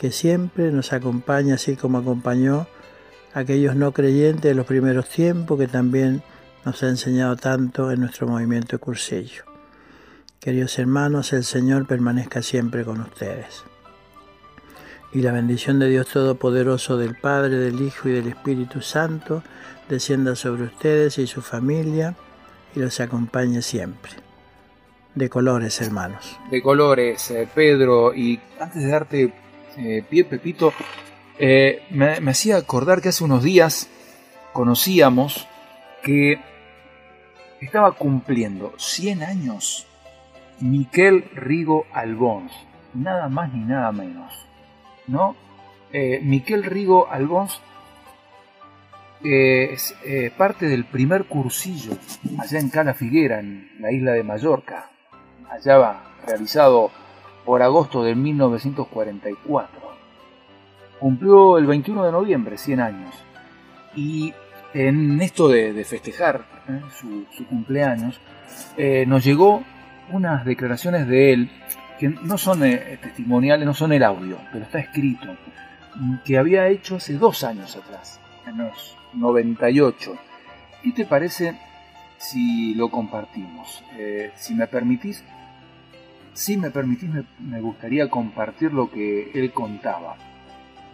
que 0.05 0.13
siempre 0.13 0.71
nos 0.71 0.93
acompaña 0.93 1.55
así 1.55 1.77
como 1.77 1.97
acompañó 1.97 2.67
a 3.33 3.39
aquellos 3.39 3.75
no 3.75 3.93
creyentes 3.93 4.43
de 4.43 4.55
los 4.55 4.67
primeros 4.67 5.09
tiempos 5.09 5.59
que 5.59 5.67
también 5.67 6.23
nos 6.67 6.83
ha 6.83 6.91
enseñado 6.91 7.37
tanto 7.37 7.91
en 7.91 8.01
nuestro 8.01 8.29
movimiento 8.29 8.79
cursillo. 8.79 9.45
Queridos 10.41 10.79
hermanos, 10.79 11.33
el 11.33 11.43
Señor 11.43 11.87
permanezca 11.87 12.43
siempre 12.43 12.85
con 12.85 13.01
ustedes. 13.01 13.65
y 15.11 15.23
la 15.23 15.33
bendición 15.33 15.79
de 15.79 15.89
Dios 15.89 16.09
Todopoderoso, 16.09 16.99
del 16.99 17.17
Padre, 17.17 17.57
del 17.57 17.81
Hijo 17.81 18.11
y 18.11 18.13
del 18.13 18.29
Espíritu 18.29 18.83
Santo, 18.83 19.43
descienda 19.89 20.37
sobre 20.37 20.65
ustedes 20.65 21.17
y 21.17 21.27
su 21.27 21.41
familia 21.41 22.15
y 22.77 22.81
los 22.81 23.01
acompañe 23.01 23.63
siempre. 23.63 24.13
De 25.15 25.31
colores, 25.31 25.81
hermanos. 25.81 26.39
De 26.51 26.61
colores, 26.61 27.31
eh, 27.31 27.49
Pedro. 27.55 28.13
Y 28.13 28.39
antes 28.61 28.83
de 28.83 28.91
darte 28.91 29.44
eh, 29.79 30.05
pie, 30.09 30.25
Pepito, 30.25 30.73
eh, 31.39 31.83
me, 31.91 32.31
hacía 32.31 32.57
acordar 32.57 33.01
que 33.01 33.09
hace 33.09 33.25
unos 33.25 33.43
días 33.43 33.89
conocíamos 34.53 35.49
que 36.03 36.39
estaba 37.61 37.93
cumpliendo 37.93 38.73
100 38.77 39.23
años 39.23 39.87
Miquel 40.61 41.25
Rigo 41.35 41.87
Albons, 41.93 42.53
nada 42.95 43.29
más 43.29 43.53
ni 43.53 43.65
nada 43.65 43.91
menos. 43.91 44.33
¿no? 45.07 45.35
Eh, 45.93 46.21
Miquel 46.23 46.65
Rigo 46.65 47.09
Albons 47.11 47.61
es 49.23 49.95
parte 50.37 50.69
del 50.69 50.85
primer 50.85 51.25
cursillo 51.25 51.97
allá 52.39 52.59
en 52.59 52.69
Cala 52.69 52.93
Figuera, 52.93 53.41
en 53.41 53.71
la 53.81 53.91
isla 53.91 54.13
de 54.13 54.23
Mallorca. 54.23 54.91
Allá 55.49 55.79
va, 55.79 56.15
realizado 56.27 56.91
por 57.45 57.63
agosto 57.63 58.03
de 58.03 58.15
1944. 58.15 59.81
Cumplió 60.99 61.59
el 61.59 61.67
21 61.67 62.05
de 62.05 62.13
noviembre 62.13 62.59
100 62.59 62.81
años. 62.81 63.15
Y 63.95 64.33
en 64.73 65.21
esto 65.21 65.49
de, 65.49 65.85
festejar 65.85 66.45
su, 66.99 67.27
su, 67.31 67.47
cumpleaños, 67.47 68.21
nos 69.07 69.25
llegó 69.25 69.63
unas 70.11 70.45
declaraciones 70.45 71.07
de 71.07 71.33
él 71.33 71.51
que 71.99 72.09
no 72.09 72.39
son 72.39 72.65
eh, 72.65 72.99
testimoniales, 73.01 73.67
no 73.67 73.75
son 73.75 73.93
el 73.93 74.03
audio, 74.03 74.39
pero 74.53 74.65
está 74.65 74.79
escrito, 74.79 75.37
que 76.25 76.39
había 76.39 76.69
hecho 76.69 76.97
hace 76.97 77.15
dos 77.15 77.45
años 77.45 77.77
atrás, 77.77 78.21
en 78.47 78.59
los 78.59 78.97
98. 79.13 80.17
¿Qué 80.83 80.93
te 80.93 81.07
parece 81.07 81.57
si 82.19 82.75
lo 82.75 82.91
compartimos? 82.91 83.85
Eh, 83.97 84.33
si 84.37 84.55
me 84.55 84.67
permitís, 84.67 85.25
si 86.35 86.57
me 86.57 86.71
permitís, 86.71 87.11
me, 87.39 87.61
gustaría 87.61 88.11
compartir 88.11 88.73
lo 88.73 88.91
que 88.91 89.31
él 89.35 89.53
contaba. 89.53 90.17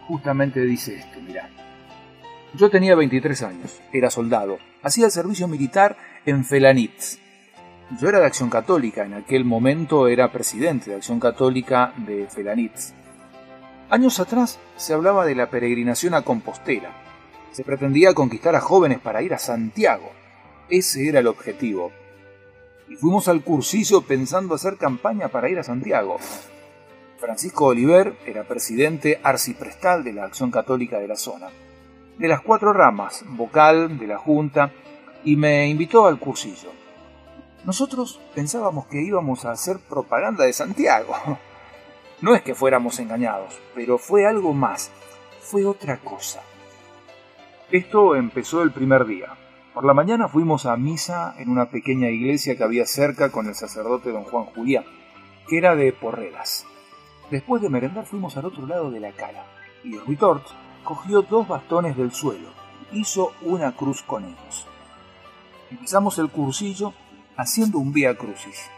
Justamente 0.07 0.61
dice 0.61 0.95
esto, 0.95 1.19
mirá. 1.21 1.49
Yo 2.53 2.69
tenía 2.69 2.95
23 2.95 3.43
años, 3.43 3.81
era 3.93 4.09
soldado, 4.09 4.57
hacía 4.81 5.05
el 5.05 5.11
servicio 5.11 5.47
militar 5.47 5.97
en 6.25 6.43
Felanitz, 6.43 7.21
yo 7.99 8.07
era 8.07 8.19
de 8.21 8.25
Acción 8.25 8.49
Católica, 8.49 9.03
en 9.03 9.13
aquel 9.13 9.43
momento 9.43 10.07
era 10.07 10.31
presidente 10.31 10.89
de 10.89 10.95
Acción 10.95 11.19
Católica 11.19 11.93
de 11.97 12.25
Felanitz. 12.29 12.93
Años 13.89 14.17
atrás 14.21 14.59
se 14.77 14.93
hablaba 14.93 15.25
de 15.25 15.35
la 15.35 15.49
peregrinación 15.49 16.13
a 16.13 16.21
Compostela. 16.21 16.91
Se 17.51 17.65
pretendía 17.65 18.13
conquistar 18.13 18.55
a 18.55 18.61
jóvenes 18.61 18.99
para 18.99 19.21
ir 19.21 19.33
a 19.33 19.37
Santiago. 19.37 20.09
Ese 20.69 21.09
era 21.09 21.19
el 21.19 21.27
objetivo. 21.27 21.91
Y 22.91 22.97
fuimos 22.97 23.29
al 23.29 23.41
cursillo 23.41 24.01
pensando 24.01 24.53
hacer 24.53 24.75
campaña 24.75 25.29
para 25.29 25.47
ir 25.47 25.57
a 25.57 25.63
Santiago. 25.63 26.17
Francisco 27.21 27.67
Oliver 27.67 28.17
era 28.25 28.43
presidente 28.43 29.17
arciprestal 29.23 30.03
de 30.03 30.11
la 30.11 30.25
Acción 30.25 30.51
Católica 30.51 30.99
de 30.99 31.07
la 31.07 31.15
zona, 31.15 31.47
de 32.17 32.27
las 32.27 32.41
cuatro 32.41 32.73
ramas, 32.73 33.23
vocal 33.29 33.97
de 33.97 34.07
la 34.07 34.17
Junta, 34.17 34.73
y 35.23 35.37
me 35.37 35.69
invitó 35.69 36.05
al 36.05 36.19
cursillo. 36.19 36.69
Nosotros 37.63 38.19
pensábamos 38.35 38.87
que 38.87 39.01
íbamos 39.01 39.45
a 39.45 39.51
hacer 39.51 39.79
propaganda 39.79 40.43
de 40.43 40.53
Santiago. 40.53 41.15
No 42.19 42.35
es 42.35 42.43
que 42.43 42.53
fuéramos 42.53 42.99
engañados, 42.99 43.59
pero 43.73 43.97
fue 43.97 44.27
algo 44.27 44.53
más, 44.53 44.91
fue 45.39 45.65
otra 45.65 45.97
cosa. 45.97 46.43
Esto 47.71 48.15
empezó 48.15 48.61
el 48.61 48.71
primer 48.71 49.07
día. 49.07 49.40
Por 49.73 49.85
la 49.85 49.93
mañana 49.93 50.27
fuimos 50.27 50.65
a 50.65 50.75
misa 50.75 51.33
en 51.37 51.49
una 51.49 51.67
pequeña 51.67 52.09
iglesia 52.09 52.57
que 52.57 52.63
había 52.63 52.85
cerca 52.85 53.31
con 53.31 53.47
el 53.47 53.55
sacerdote 53.55 54.11
don 54.11 54.25
Juan 54.25 54.43
Julián, 54.47 54.83
que 55.47 55.57
era 55.57 55.77
de 55.77 55.93
Porreras. 55.93 56.65
Después 57.29 57.61
de 57.61 57.69
merendar 57.69 58.05
fuimos 58.05 58.35
al 58.35 58.45
otro 58.45 58.67
lado 58.67 58.91
de 58.91 58.99
la 58.99 59.13
cara, 59.13 59.45
y 59.85 59.97
Ruitort 59.97 60.45
cogió 60.83 61.21
dos 61.21 61.47
bastones 61.47 61.95
del 61.95 62.11
suelo, 62.11 62.49
hizo 62.91 63.31
una 63.43 63.71
cruz 63.71 64.01
con 64.03 64.25
ellos. 64.25 64.67
Empezamos 65.69 66.19
el 66.19 66.29
cursillo 66.29 66.93
haciendo 67.37 67.77
un 67.77 67.93
vía 67.93 68.17
crucis, 68.17 68.69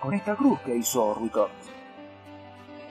con 0.00 0.14
esta 0.14 0.36
cruz 0.36 0.60
que 0.60 0.76
hizo 0.76 1.14
Ruitort. 1.14 1.50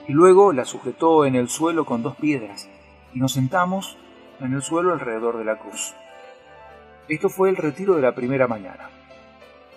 Y 0.06 0.12
luego 0.12 0.52
la 0.52 0.66
sujetó 0.66 1.24
en 1.24 1.34
el 1.34 1.48
suelo 1.48 1.86
con 1.86 2.02
dos 2.02 2.16
piedras, 2.16 2.68
y 3.14 3.20
nos 3.20 3.32
sentamos 3.32 3.96
en 4.38 4.52
el 4.52 4.60
suelo 4.60 4.92
alrededor 4.92 5.38
de 5.38 5.46
la 5.46 5.58
cruz. 5.58 5.94
Esto 7.08 7.28
fue 7.28 7.48
el 7.50 7.56
retiro 7.56 7.94
de 7.96 8.02
la 8.02 8.14
primera 8.14 8.46
mañana. 8.46 8.90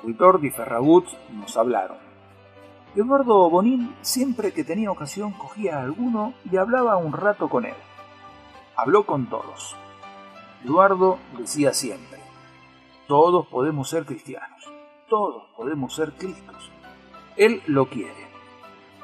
Ruitort 0.04 0.44
y 0.44 0.50
Ferragut 0.50 1.08
nos 1.32 1.56
hablaron. 1.58 1.98
Eduardo 2.96 3.50
Bonín 3.50 3.96
siempre 4.02 4.52
que 4.52 4.64
tenía 4.64 4.92
ocasión 4.92 5.32
cogía 5.32 5.78
a 5.78 5.84
alguno 5.84 6.34
y 6.52 6.58
hablaba 6.58 6.98
un 6.98 7.14
rato 7.14 7.50
con 7.50 7.66
él. 7.66 7.76
Habló 8.76 9.06
con 9.06 9.28
todos. 9.28 9.76
Eduardo 10.66 11.20
decía 11.38 11.74
siempre, 11.74 12.20
todos 13.08 13.48
podemos 13.48 13.90
ser 13.90 14.06
cristianos 14.06 14.62
todos 15.12 15.44
podemos 15.58 15.94
ser 15.94 16.14
Cristos. 16.14 16.72
Él 17.36 17.62
lo 17.68 17.90
quiere. 17.90 18.30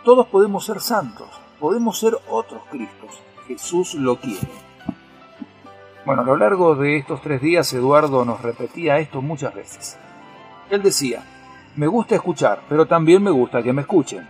Todos 0.05 0.25
podemos 0.27 0.63
ser 0.65 0.79
santos, 0.79 1.27
podemos 1.59 1.99
ser 1.99 2.17
otros 2.29 2.63
Cristos. 2.71 3.19
Jesús 3.45 3.93
lo 3.93 4.15
quiere. 4.15 4.66
Bueno, 6.07 6.21
a 6.21 6.25
lo 6.25 6.37
largo 6.37 6.73
de 6.73 6.95
estos 6.95 7.19
tres 7.19 7.41
días 7.41 7.73
Eduardo 7.73 8.23
nos 8.23 8.41
repetía 8.41 8.97
esto 8.97 9.21
muchas 9.21 9.53
veces. 9.53 9.97
Él 10.69 10.81
decía, 10.81 11.21
me 11.75 11.85
gusta 11.85 12.15
escuchar, 12.15 12.61
pero 12.69 12.85
también 12.85 13.21
me 13.21 13.29
gusta 13.29 13.61
que 13.61 13.73
me 13.73 13.81
escuchen. 13.81 14.25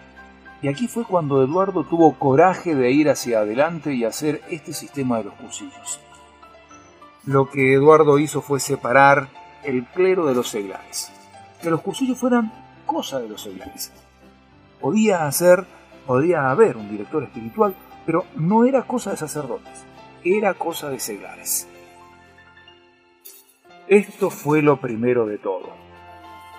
Y 0.64 0.70
aquí 0.70 0.88
fue 0.88 1.06
cuando 1.06 1.44
Eduardo 1.44 1.84
tuvo 1.84 2.18
coraje 2.18 2.74
de 2.74 2.90
ir 2.90 3.12
hacia 3.12 3.42
adelante 3.42 3.94
y 3.94 4.06
hacer 4.06 4.42
este 4.50 4.74
sistema 4.74 5.20
de 5.20 5.26
los 5.26 5.36
cursillos. 5.36 6.00
Lo 7.26 7.48
que 7.48 7.76
Eduardo 7.76 8.18
hizo 8.18 8.42
fue 8.42 8.60
separar 8.60 9.28
el 9.64 9.86
clero 9.86 10.26
de 10.26 10.34
los 10.34 10.48
seglares 10.48 11.12
que 11.62 11.70
los 11.70 11.82
cursillos 11.82 12.18
fueran 12.18 12.52
cosa 12.88 13.20
de 13.20 13.30
los 13.30 13.44
seglares. 13.44 13.92
Podía 14.82 15.28
hacer, 15.28 15.68
podía 16.08 16.50
haber 16.50 16.76
un 16.76 16.90
director 16.90 17.22
espiritual, 17.22 17.76
pero 18.04 18.26
no 18.36 18.66
era 18.66 18.82
cosa 18.88 19.12
de 19.12 19.18
sacerdotes, 19.18 19.86
era 20.36 20.56
cosa 20.56 20.90
de 20.90 21.00
seglares. 21.00 21.68
Esto 23.88 24.30
fue 24.30 24.62
lo 24.62 24.82
primero 24.82 25.26
de 25.26 25.38
todo. 25.38 25.70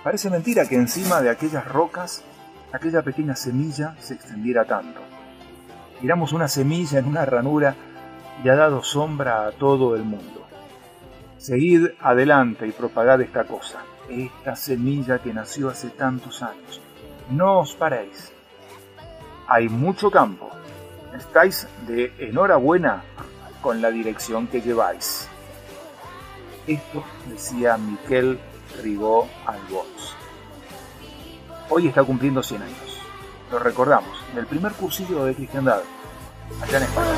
Parece 0.03 0.29
mentira 0.29 0.67
que 0.67 0.75
encima 0.75 1.21
de 1.21 1.29
aquellas 1.29 1.67
rocas, 1.67 2.23
aquella 2.71 3.01
pequeña 3.01 3.35
semilla 3.35 3.95
se 3.99 4.13
extendiera 4.15 4.65
tanto. 4.65 5.01
Tiramos 6.01 6.31
una 6.33 6.47
semilla 6.47 6.99
en 6.99 7.05
una 7.05 7.25
ranura 7.25 7.75
y 8.43 8.49
ha 8.49 8.55
dado 8.55 8.81
sombra 8.81 9.45
a 9.45 9.51
todo 9.51 9.95
el 9.95 10.03
mundo. 10.03 10.47
Seguid 11.37 11.89
adelante 11.99 12.65
y 12.65 12.71
propagad 12.71 13.21
esta 13.21 13.43
cosa 13.43 13.83
esta 14.09 14.55
semilla 14.55 15.19
que 15.19 15.33
nació 15.33 15.69
hace 15.69 15.89
tantos 15.89 16.41
años. 16.41 16.81
No 17.29 17.59
os 17.59 17.75
paréis. 17.75 18.31
Hay 19.47 19.69
mucho 19.69 20.09
campo. 20.11 20.49
Estáis 21.15 21.67
de 21.87 22.13
enhorabuena 22.19 23.03
con 23.61 23.81
la 23.81 23.91
dirección 23.91 24.47
que 24.47 24.61
lleváis. 24.61 25.27
Esto 26.67 27.03
decía 27.27 27.77
Miquel 27.77 28.39
Rigó 28.81 29.27
Albons. 29.45 30.15
Hoy 31.69 31.87
está 31.87 32.03
cumpliendo 32.03 32.41
100 32.43 32.61
años. 32.61 32.99
Lo 33.51 33.59
recordamos, 33.59 34.17
del 34.35 34.45
primer 34.45 34.73
cursillo 34.73 35.25
de 35.25 35.35
cristiandad, 35.35 35.81
allá 36.61 36.77
en 36.77 36.83
España. 36.83 37.15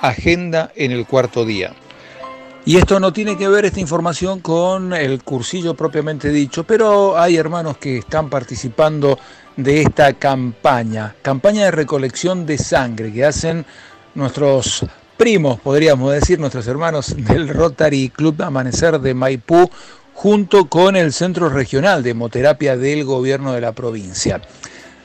Agenda 0.00 0.72
en 0.76 0.92
el 0.92 1.06
cuarto 1.06 1.44
día. 1.44 1.72
Y 2.64 2.76
esto 2.76 3.00
no 3.00 3.12
tiene 3.12 3.36
que 3.36 3.48
ver 3.48 3.64
esta 3.64 3.80
información 3.80 4.40
con 4.40 4.92
el 4.92 5.22
cursillo 5.22 5.74
propiamente 5.74 6.28
dicho, 6.28 6.64
pero 6.64 7.18
hay 7.18 7.36
hermanos 7.36 7.78
que 7.78 7.98
están 7.98 8.28
participando 8.28 9.18
de 9.56 9.82
esta 9.82 10.12
campaña, 10.14 11.14
campaña 11.22 11.64
de 11.64 11.70
recolección 11.70 12.44
de 12.44 12.58
sangre 12.58 13.12
que 13.12 13.24
hacen 13.24 13.64
nuestros 14.14 14.84
primos, 15.16 15.58
podríamos 15.60 16.12
decir, 16.12 16.38
nuestros 16.38 16.66
hermanos 16.66 17.14
del 17.16 17.48
Rotary 17.48 18.10
Club 18.10 18.42
Amanecer 18.42 19.00
de 19.00 19.14
Maipú, 19.14 19.70
junto 20.14 20.66
con 20.68 20.96
el 20.96 21.14
Centro 21.14 21.48
Regional 21.48 22.02
de 22.02 22.10
Hemoterapia 22.10 22.76
del 22.76 23.04
Gobierno 23.04 23.52
de 23.52 23.62
la 23.62 23.72
provincia. 23.72 24.40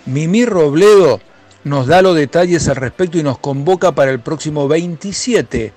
Mimi 0.05 0.45
Robledo 0.45 1.21
nos 1.65 1.87
da 1.87 2.01
los 2.01 2.15
detalles 2.15 2.69
al 2.69 2.77
respecto 2.77 3.17
y 3.17 3.23
nos 3.23 3.37
convoca 3.39 3.93
para 3.93 4.11
el 4.11 4.21
próximo 4.21 4.69
27 4.69 5.73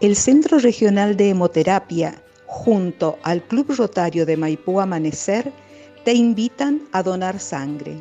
el 0.00 0.14
Centro 0.14 0.60
Regional 0.60 1.16
de 1.16 1.30
Hemoterapia, 1.30 2.22
junto 2.46 3.18
al 3.24 3.42
Club 3.42 3.74
Rotario 3.76 4.24
de 4.26 4.36
Maipú 4.36 4.80
Amanecer, 4.80 5.52
te 6.04 6.12
invitan 6.12 6.82
a 6.92 7.02
donar 7.02 7.40
sangre. 7.40 8.00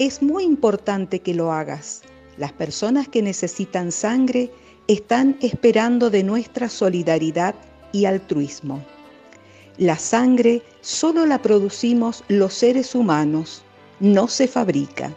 Es 0.00 0.20
muy 0.20 0.42
importante 0.42 1.20
que 1.20 1.32
lo 1.32 1.52
hagas. 1.52 2.02
Las 2.38 2.52
personas 2.52 3.06
que 3.06 3.22
necesitan 3.22 3.92
sangre 3.92 4.50
están 4.88 5.36
esperando 5.40 6.10
de 6.10 6.24
nuestra 6.24 6.68
solidaridad 6.68 7.54
y 7.92 8.06
altruismo. 8.06 8.84
La 9.78 9.96
sangre 9.96 10.60
solo 10.80 11.24
la 11.24 11.40
producimos 11.40 12.24
los 12.26 12.52
seres 12.52 12.96
humanos, 12.96 13.62
no 14.00 14.26
se 14.26 14.48
fabrica. 14.48 15.14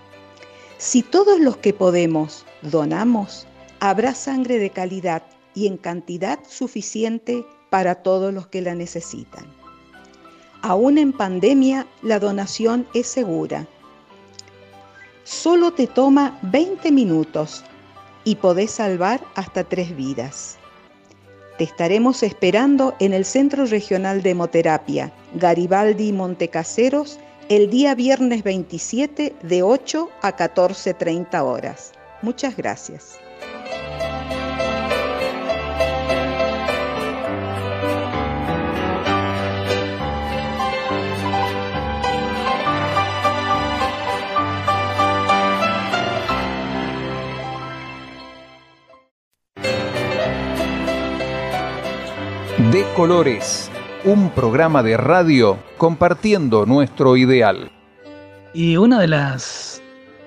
Si 0.79 1.03
todos 1.03 1.41
los 1.41 1.57
que 1.57 1.73
podemos 1.73 2.45
donamos, 2.61 3.45
habrá 3.81 4.15
sangre 4.15 4.59
de 4.59 4.69
calidad 4.69 5.23
y 5.53 5.67
en 5.67 5.75
cantidad 5.75 6.39
suficiente 6.47 7.45
para 7.69 7.95
todos 7.95 8.33
los 8.33 8.47
que 8.47 8.61
la 8.61 8.75
necesitan. 8.75 9.43
Aún 10.61 10.97
en 10.97 11.11
pandemia, 11.11 11.85
la 12.01 12.17
donación 12.17 12.87
es 12.93 13.07
segura. 13.07 13.67
Solo 15.25 15.73
te 15.73 15.85
toma 15.85 16.39
20 16.43 16.93
minutos 16.93 17.65
y 18.23 18.35
podés 18.35 18.71
salvar 18.71 19.21
hasta 19.35 19.65
tres 19.65 19.93
vidas. 19.97 20.57
Te 21.57 21.65
estaremos 21.65 22.23
esperando 22.23 22.95
en 22.99 23.11
el 23.11 23.25
Centro 23.25 23.65
Regional 23.65 24.23
de 24.23 24.29
Hemoterapia, 24.29 25.11
Garibaldi 25.33 26.13
Montecaseros, 26.13 27.19
el 27.49 27.71
día 27.71 27.95
viernes 27.95 28.43
27 28.43 29.35
de 29.41 29.63
8 29.63 30.09
a 30.21 30.37
14.30 30.37 31.43
horas. 31.43 31.93
Muchas 32.21 32.55
gracias. 32.55 33.19
De 52.71 52.85
Colores, 52.95 53.71
un 54.05 54.29
programa 54.29 54.83
de 54.83 54.95
radio 54.97 55.57
compartiendo 55.79 56.67
nuestro 56.67 57.17
ideal. 57.17 57.71
Y 58.53 58.77
una 58.77 58.99
de 58.99 59.07
las 59.07 59.81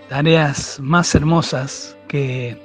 tareas 0.08 0.80
más 0.80 1.14
hermosas 1.14 1.96
que 2.08 2.58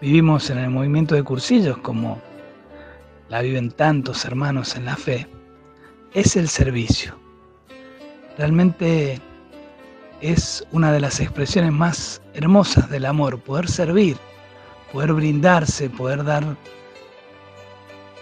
vivimos 0.00 0.48
en 0.48 0.58
el 0.58 0.70
movimiento 0.70 1.14
de 1.16 1.24
cursillos, 1.24 1.76
como 1.78 2.18
la 3.28 3.42
viven 3.42 3.70
tantos 3.72 4.24
hermanos 4.24 4.76
en 4.76 4.86
la 4.86 4.96
fe, 4.96 5.26
es 6.14 6.36
el 6.36 6.48
servicio. 6.48 7.14
Realmente 8.38 9.20
es 10.20 10.64
una 10.70 10.92
de 10.92 11.00
las 11.00 11.18
expresiones 11.20 11.72
más 11.72 12.22
hermosas 12.34 12.88
del 12.88 13.04
amor, 13.06 13.40
poder 13.40 13.68
servir, 13.68 14.16
poder 14.92 15.12
brindarse, 15.12 15.90
poder 15.90 16.22
dar 16.22 16.44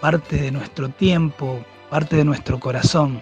parte 0.01 0.37
de 0.37 0.51
nuestro 0.51 0.89
tiempo, 0.89 1.63
parte 1.91 2.15
de 2.15 2.25
nuestro 2.25 2.59
corazón. 2.59 3.21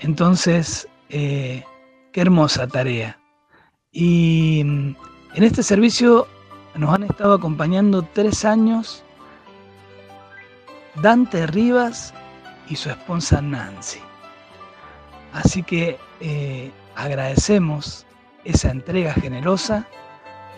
Entonces, 0.00 0.88
eh, 1.08 1.64
qué 2.12 2.20
hermosa 2.20 2.66
tarea. 2.66 3.18
Y 3.92 4.62
mm, 4.64 4.96
en 5.34 5.42
este 5.42 5.62
servicio 5.62 6.26
nos 6.74 6.94
han 6.94 7.04
estado 7.04 7.34
acompañando 7.34 8.02
tres 8.02 8.44
años 8.44 9.02
Dante 11.02 11.46
Rivas 11.46 12.12
y 12.68 12.76
su 12.76 12.90
esposa 12.90 13.40
Nancy. 13.40 14.00
Así 15.32 15.62
que 15.62 15.98
eh, 16.20 16.70
agradecemos 16.94 18.06
esa 18.44 18.70
entrega 18.70 19.12
generosa 19.14 19.86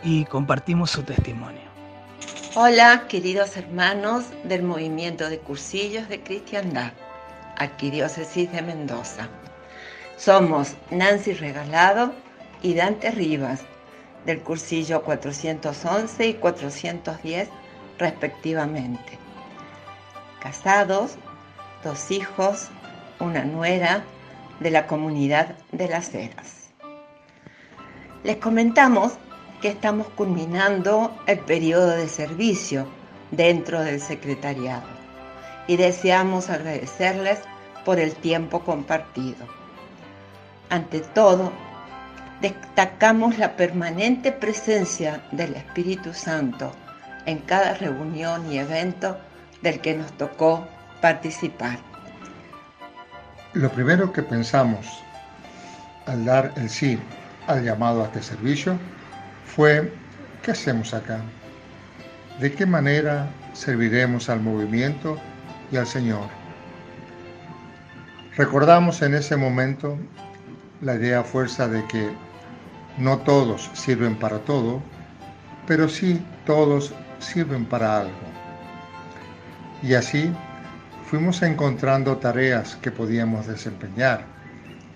y 0.02 0.24
compartimos 0.26 0.90
su 0.90 1.02
testimonio. 1.02 1.70
Hola, 2.54 3.06
queridos 3.08 3.56
hermanos 3.56 4.24
del 4.44 4.62
movimiento 4.62 5.28
de 5.28 5.38
cursillos 5.38 6.08
de 6.08 6.22
cristiandad, 6.22 6.92
Arquidiócesis 7.60 8.50
de 8.52 8.62
Mendoza. 8.62 9.28
Somos 10.16 10.76
Nancy 10.90 11.34
Regalado 11.34 12.14
y 12.62 12.72
Dante 12.72 13.10
Rivas, 13.10 13.60
del 14.24 14.40
cursillo 14.40 15.02
411 15.02 16.26
y 16.26 16.34
410 16.34 17.50
respectivamente. 17.98 19.18
Casados, 20.40 21.16
dos 21.84 22.10
hijos, 22.10 22.68
una 23.18 23.44
nuera 23.44 24.04
de 24.60 24.70
la 24.70 24.86
comunidad 24.86 25.54
de 25.70 25.88
las 25.88 26.14
Heras. 26.14 26.70
Les 28.24 28.36
comentamos 28.36 29.12
que 29.60 29.68
estamos 29.68 30.08
culminando 30.08 31.14
el 31.26 31.40
periodo 31.40 31.90
de 31.90 32.08
servicio 32.08 32.86
dentro 33.30 33.82
del 33.82 34.00
secretariado 34.00 34.99
y 35.66 35.76
deseamos 35.76 36.50
agradecerles 36.50 37.40
por 37.84 37.98
el 37.98 38.14
tiempo 38.14 38.64
compartido. 38.64 39.46
Ante 40.68 41.00
todo, 41.00 41.52
destacamos 42.40 43.38
la 43.38 43.56
permanente 43.56 44.32
presencia 44.32 45.22
del 45.32 45.54
Espíritu 45.54 46.14
Santo 46.14 46.72
en 47.26 47.38
cada 47.38 47.74
reunión 47.74 48.50
y 48.50 48.58
evento 48.58 49.18
del 49.62 49.80
que 49.80 49.94
nos 49.94 50.12
tocó 50.12 50.66
participar. 51.00 51.78
Lo 53.52 53.70
primero 53.70 54.12
que 54.12 54.22
pensamos 54.22 54.86
al 56.06 56.24
dar 56.24 56.52
el 56.56 56.70
sí 56.70 56.98
al 57.46 57.64
llamado 57.64 58.02
a 58.02 58.06
este 58.06 58.22
servicio 58.22 58.78
fue, 59.44 59.92
¿qué 60.42 60.52
hacemos 60.52 60.94
acá? 60.94 61.20
¿De 62.38 62.52
qué 62.52 62.64
manera 62.64 63.28
serviremos 63.52 64.28
al 64.28 64.40
movimiento 64.40 65.18
y 65.70 65.76
al 65.76 65.86
Señor? 65.86 66.28
Recordamos 68.36 69.02
en 69.02 69.14
ese 69.14 69.36
momento 69.36 69.98
la 70.80 70.94
idea 70.94 71.22
fuerza 71.22 71.68
de 71.68 71.84
que 71.86 72.10
no 72.98 73.18
todos 73.18 73.70
sirven 73.74 74.16
para 74.16 74.38
todo, 74.40 74.80
pero 75.66 75.88
sí 75.88 76.20
todos 76.46 76.92
sirven 77.18 77.64
para 77.64 78.00
algo. 78.00 78.12
Y 79.82 79.94
así 79.94 80.32
fuimos 81.08 81.42
encontrando 81.42 82.16
tareas 82.18 82.76
que 82.76 82.90
podíamos 82.90 83.46
desempeñar 83.46 84.24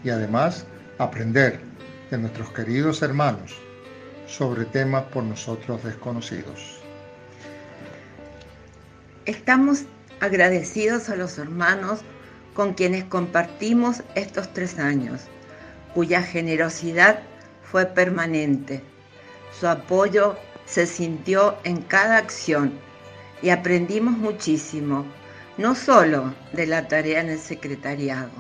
y 0.03 0.11
además 0.11 0.67
aprender 0.99 1.61
de 2.11 2.19
nuestros 2.19 2.51
queridos 2.51 3.03
hermanos 3.03 3.57
sobre 4.27 4.65
temas 4.65 5.05
por 5.05 5.25
nosotros 5.25 5.83
desconocidos. 5.83 6.81
Estamos 9.27 9.85
agradecidos 10.25 11.11
a 11.11 11.17
los 11.17 11.39
hermanos 11.39 12.01
con 12.55 12.75
quienes 12.75 13.05
compartimos 13.05 14.03
estos 14.15 14.53
tres 14.53 14.79
años, 14.79 15.23
cuya 15.93 16.23
generosidad 16.23 17.21
fue 17.63 17.87
permanente. 17.87 18.83
Su 19.59 19.69
apoyo 19.69 20.37
se 20.67 20.87
sintió 20.87 21.57
en 21.65 21.83
cada 21.83 22.17
acción 22.17 22.73
y 23.43 23.51
aprendimos 23.51 24.17
muchísimo, 24.17 25.05
no 25.59 25.75
solo 25.75 26.35
de 26.53 26.67
la 26.67 26.89
tarea 26.89 27.21
en 27.21 27.29
el 27.29 27.39
secretariado, 27.39 28.33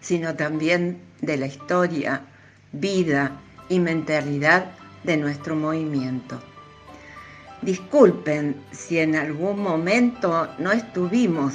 sino 0.00 0.36
también 0.36 1.00
de 1.20 1.36
la 1.36 1.46
historia, 1.46 2.22
vida 2.72 3.32
y 3.68 3.80
mentalidad 3.80 4.66
de 5.02 5.16
nuestro 5.16 5.56
movimiento. 5.56 6.40
Disculpen 7.62 8.54
si 8.70 8.98
en 8.98 9.16
algún 9.16 9.62
momento 9.62 10.48
no 10.58 10.72
estuvimos 10.72 11.54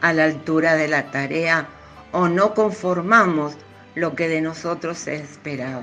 a 0.00 0.12
la 0.12 0.24
altura 0.24 0.74
de 0.74 0.88
la 0.88 1.10
tarea 1.10 1.66
o 2.12 2.28
no 2.28 2.54
conformamos 2.54 3.56
lo 3.94 4.14
que 4.14 4.28
de 4.28 4.40
nosotros 4.40 4.98
se 4.98 5.16
esperaba. 5.16 5.82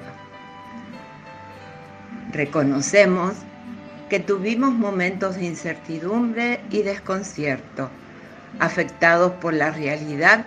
Reconocemos 2.31 3.33
que 4.09 4.19
tuvimos 4.19 4.73
momentos 4.73 5.35
de 5.35 5.45
incertidumbre 5.45 6.61
y 6.69 6.81
desconcierto, 6.83 7.89
afectados 8.59 9.33
por 9.33 9.53
la 9.53 9.71
realidad 9.71 10.45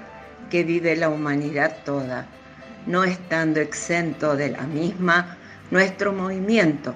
que 0.50 0.64
vive 0.64 0.96
la 0.96 1.11
humanidad 1.11 1.76
toda, 1.85 2.26
no 2.87 3.04
estando 3.04 3.61
exento 3.61 4.37
de 4.37 4.50
la 4.50 4.62
misma 4.62 5.37
nuestro 5.70 6.12
movimiento. 6.12 6.94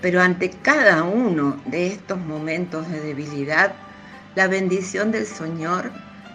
Pero 0.00 0.22
ante 0.22 0.50
cada 0.50 1.02
uno 1.02 1.60
de 1.66 1.88
estos 1.88 2.18
momentos 2.18 2.88
de 2.88 3.00
debilidad, 3.00 3.74
la 4.34 4.46
bendición 4.46 5.10
del 5.10 5.26
Señor 5.26 5.90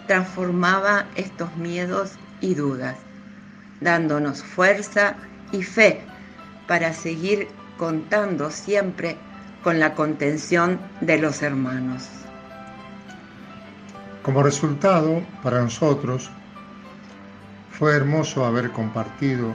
transformaba 0.06 1.06
estos 1.16 1.54
miedos 1.56 2.12
y 2.40 2.54
dudas, 2.54 2.96
dándonos 3.80 4.42
fuerza 4.42 5.16
y 5.52 5.62
fe 5.62 6.00
para 6.68 6.92
seguir 6.92 7.48
contando 7.76 8.50
siempre 8.50 9.16
con 9.62 9.80
la 9.80 9.94
contención 9.94 10.78
de 11.00 11.18
los 11.18 11.42
hermanos. 11.42 12.08
Como 14.22 14.42
resultado, 14.42 15.22
para 15.42 15.60
nosotros, 15.62 16.30
fue 17.70 17.94
hermoso 17.94 18.44
haber 18.44 18.70
compartido 18.70 19.52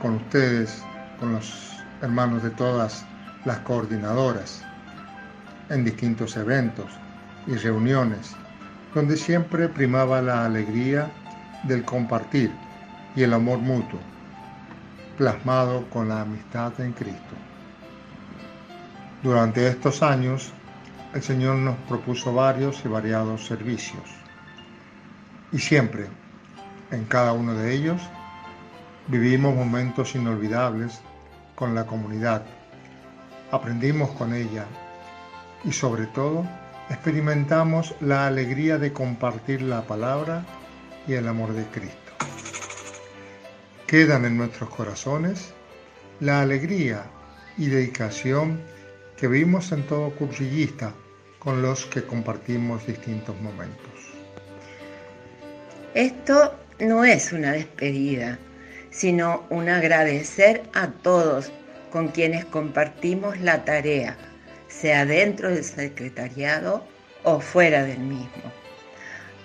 con 0.00 0.16
ustedes, 0.16 0.82
con 1.18 1.32
los 1.32 1.77
hermanos 2.00 2.42
de 2.42 2.50
todas 2.50 3.04
las 3.44 3.58
coordinadoras, 3.60 4.64
en 5.68 5.84
distintos 5.84 6.36
eventos 6.36 6.86
y 7.46 7.54
reuniones, 7.54 8.34
donde 8.94 9.16
siempre 9.16 9.68
primaba 9.68 10.22
la 10.22 10.44
alegría 10.44 11.10
del 11.64 11.84
compartir 11.84 12.52
y 13.16 13.22
el 13.22 13.34
amor 13.34 13.58
mutuo, 13.58 14.00
plasmado 15.16 15.88
con 15.90 16.08
la 16.08 16.22
amistad 16.22 16.80
en 16.80 16.92
Cristo. 16.92 17.34
Durante 19.22 19.66
estos 19.66 20.02
años, 20.02 20.52
el 21.14 21.22
Señor 21.22 21.56
nos 21.56 21.76
propuso 21.88 22.32
varios 22.32 22.84
y 22.84 22.88
variados 22.88 23.46
servicios. 23.46 24.04
Y 25.50 25.58
siempre, 25.58 26.06
en 26.90 27.04
cada 27.06 27.32
uno 27.32 27.54
de 27.54 27.74
ellos, 27.74 28.00
vivimos 29.08 29.54
momentos 29.54 30.14
inolvidables 30.14 31.00
con 31.58 31.74
la 31.74 31.84
comunidad. 31.86 32.44
Aprendimos 33.50 34.10
con 34.10 34.32
ella 34.32 34.64
y 35.64 35.72
sobre 35.72 36.06
todo 36.06 36.46
experimentamos 36.88 37.96
la 38.00 38.28
alegría 38.28 38.78
de 38.78 38.92
compartir 38.92 39.62
la 39.62 39.82
palabra 39.82 40.44
y 41.08 41.14
el 41.14 41.26
amor 41.26 41.52
de 41.52 41.64
Cristo. 41.64 42.12
Quedan 43.88 44.24
en 44.24 44.36
nuestros 44.36 44.70
corazones 44.70 45.52
la 46.20 46.42
alegría 46.42 47.02
y 47.56 47.66
dedicación 47.66 48.60
que 49.16 49.26
vimos 49.26 49.72
en 49.72 49.82
todo 49.84 50.10
cursillista 50.10 50.92
con 51.40 51.60
los 51.60 51.86
que 51.86 52.04
compartimos 52.04 52.86
distintos 52.86 53.34
momentos. 53.40 54.14
Esto 55.92 56.54
no 56.78 57.04
es 57.04 57.32
una 57.32 57.50
despedida, 57.50 58.38
sino 58.98 59.44
un 59.48 59.68
agradecer 59.68 60.64
a 60.74 60.88
todos 60.88 61.52
con 61.92 62.08
quienes 62.08 62.44
compartimos 62.44 63.38
la 63.38 63.64
tarea, 63.64 64.16
sea 64.66 65.06
dentro 65.06 65.50
del 65.50 65.62
secretariado 65.62 66.84
o 67.22 67.38
fuera 67.38 67.84
del 67.84 68.00
mismo. 68.00 68.52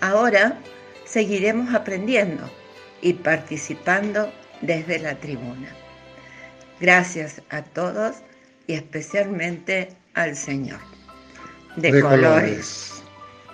Ahora 0.02 0.58
seguiremos 1.06 1.72
aprendiendo 1.76 2.50
y 3.04 3.14
participando 3.14 4.34
desde 4.62 4.98
la 4.98 5.14
tribuna. 5.20 5.70
Gracias 6.80 7.44
a 7.52 7.62
todos 7.62 8.16
y 8.66 8.74
especialmente 8.74 9.96
al 10.16 10.36
Señor. 10.36 10.80
De, 11.76 12.02
colores. 12.02 13.04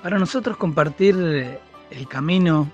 Para 0.01 0.17
nosotros 0.17 0.55
compartir 0.55 1.17
el 1.91 2.07
camino 2.07 2.71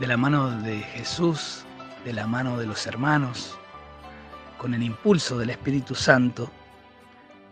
de 0.00 0.06
la 0.06 0.18
mano 0.18 0.60
de 0.60 0.78
Jesús, 0.80 1.64
de 2.04 2.12
la 2.12 2.26
mano 2.26 2.58
de 2.58 2.66
los 2.66 2.86
hermanos, 2.86 3.58
con 4.58 4.74
el 4.74 4.82
impulso 4.82 5.38
del 5.38 5.50
Espíritu 5.50 5.94
Santo, 5.94 6.50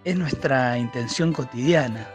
es 0.04 0.16
nuestra 0.16 0.78
intención 0.78 1.32
cotidiana. 1.32 2.06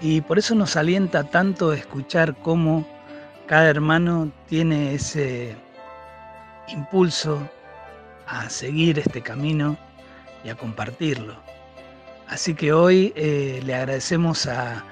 Y 0.00 0.20
por 0.20 0.38
eso 0.38 0.54
nos 0.54 0.76
alienta 0.76 1.24
tanto 1.24 1.72
escuchar 1.72 2.36
cómo 2.36 2.86
cada 3.46 3.68
hermano 3.68 4.30
tiene 4.48 4.94
ese 4.94 5.56
impulso 6.68 7.48
a 8.26 8.48
seguir 8.48 8.98
este 8.98 9.22
camino 9.22 9.76
y 10.44 10.48
a 10.48 10.54
compartirlo. 10.54 11.36
Así 12.28 12.54
que 12.54 12.72
hoy 12.72 13.12
eh, 13.14 13.60
le 13.64 13.74
agradecemos 13.74 14.46
a 14.46 14.84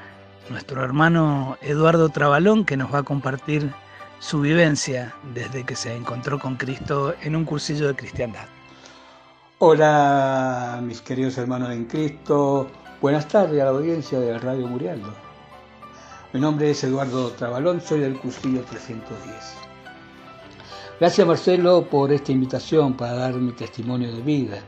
nuestro 0.51 0.85
hermano 0.85 1.57
Eduardo 1.63 2.09
Trabalón 2.09 2.65
que 2.65 2.77
nos 2.77 2.93
va 2.93 2.99
a 2.99 3.03
compartir 3.03 3.73
su 4.21 4.41
vivencia 4.41 5.13
desde 5.35 5.65
que 5.65 5.75
se 5.75 5.97
encontró 5.97 6.39
con 6.39 6.55
Cristo 6.55 7.15
en 7.23 7.35
un 7.35 7.45
cursillo 7.45 7.89
de 7.89 7.97
cristiandad. 7.97 8.47
Hola 9.59 10.81
mis 10.85 11.01
queridos 11.01 11.37
hermanos 11.39 11.71
en 11.71 11.87
Cristo, 11.87 12.71
buenas 13.01 13.27
tardes 13.27 13.61
a 13.61 13.65
la 13.65 13.71
audiencia 13.71 14.21
de 14.21 14.39
Radio 14.39 14.69
Murialdo. 14.69 15.13
Mi 16.33 16.41
nombre 16.41 16.71
es 16.71 16.85
Eduardo 16.85 17.33
Trabalón, 17.33 17.81
soy 17.81 18.01
del 18.01 18.17
cursillo 18.17 18.63
310. 18.63 19.35
Gracias 21.01 21.27
Marcelo 21.27 21.89
por 21.89 22.13
esta 22.13 22.31
invitación 22.31 22.95
para 22.95 23.15
dar 23.15 23.35
mi 23.35 23.51
testimonio 23.53 24.15
de 24.15 24.23
vida 24.23 24.63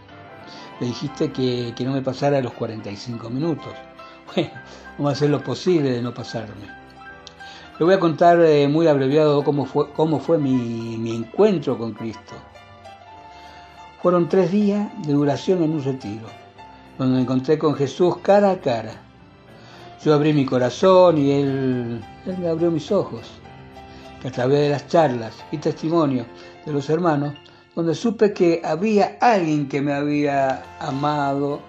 le 0.82 0.88
dijiste 0.88 1.30
que, 1.30 1.74
no 1.84 1.92
me 1.92 2.02
pasara 2.02 2.40
los 2.40 2.52
45 2.54 3.30
minutos. 3.30 3.72
Bueno, 4.34 4.50
vamos 4.98 5.10
a 5.10 5.12
hacer 5.12 5.30
lo 5.30 5.44
posible 5.44 5.90
de 5.90 6.02
no 6.02 6.12
pasarme. 6.12 6.81
Le 7.78 7.84
voy 7.84 7.94
a 7.94 8.00
contar 8.00 8.40
eh, 8.40 8.68
muy 8.68 8.86
abreviado 8.86 9.42
cómo 9.42 9.64
fue, 9.64 10.38
mi 10.38 11.16
encuentro 11.16 11.78
con 11.78 11.92
Cristo. 11.92 12.34
Fueron 14.02 14.28
tres 14.28 14.50
días 14.50 14.90
de 15.06 15.12
duración 15.12 15.62
en 15.62 15.70
un 15.70 15.84
retiro, 15.84 16.26
donde 16.98 17.14
me 17.16 17.22
encontré 17.22 17.58
con 17.58 17.74
Jesús 17.74 18.18
cara 18.18 18.50
a 18.50 18.60
cara. 18.60 18.94
Yo 20.04 20.12
abrí 20.12 20.32
mi 20.32 20.44
corazón 20.44 21.18
y 21.18 21.30
Él, 21.30 22.04
él 22.26 22.38
me 22.38 22.48
abrió 22.48 22.70
mis 22.70 22.90
ojos, 22.90 23.30
que 24.20 24.28
a 24.28 24.32
través 24.32 24.60
de 24.60 24.68
las 24.70 24.88
charlas 24.88 25.44
y 25.52 25.58
testimonios 25.58 26.26
de 26.66 26.72
los 26.72 26.90
hermanos 26.90 27.34
donde 27.74 27.94
supe 27.94 28.34
que 28.34 28.60
había 28.64 29.16
alguien 29.20 29.68
que 29.68 29.80
me 29.80 29.92
había 29.92 30.62
amado 30.78 31.60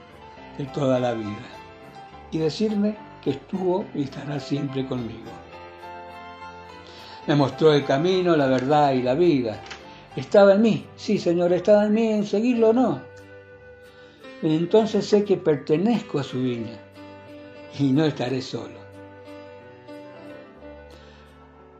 de 0.58 0.66
toda 0.66 1.00
la 1.00 1.14
vida 1.14 1.38
y 2.32 2.40
decirme 2.40 2.98
que 3.24 3.32
estuvo 3.32 3.86
y 3.94 4.04
estará 4.04 4.40
siempre 4.40 4.86
conmigo. 4.88 5.43
Me 7.28 7.36
mostró 7.36 7.74
el 7.74 7.86
camino, 7.86 8.36
la 8.36 8.48
verdad 8.48 8.92
y 8.94 9.02
la 9.02 9.16
vida. 9.16 9.62
Estaba 10.16 10.54
en 10.54 10.62
mí, 10.62 10.86
sí 10.96 11.18
Señor, 11.18 11.54
estaba 11.54 11.86
en 11.86 11.94
mí, 11.94 12.08
en 12.08 12.26
seguirlo 12.26 12.70
o 12.70 12.74
no. 12.74 13.02
entonces 14.42 15.06
sé 15.06 15.24
que 15.24 15.38
pertenezco 15.38 16.20
a 16.20 16.24
su 16.24 16.42
viña 16.42 16.78
y 17.80 17.92
no 17.92 18.06
estaré 18.06 18.42
solo. 18.42 18.84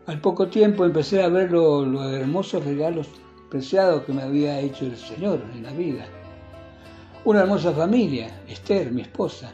Al 0.06 0.20
poco 0.20 0.48
tiempo 0.48 0.84
empecé 0.86 1.24
a 1.24 1.30
ver 1.30 1.52
los 1.52 2.12
hermosos 2.12 2.66
regalos 2.66 3.08
preciado 3.50 4.06
que 4.06 4.14
me 4.14 4.24
había 4.24 4.60
hecho 4.60 4.86
el 4.86 4.98
Señor 4.98 5.42
en 5.54 5.64
la 5.64 5.72
vida. 5.72 6.06
Una 7.24 7.42
hermosa 7.42 7.72
familia, 7.72 8.42
Esther, 8.48 8.92
mi 8.92 9.04
esposa, 9.04 9.52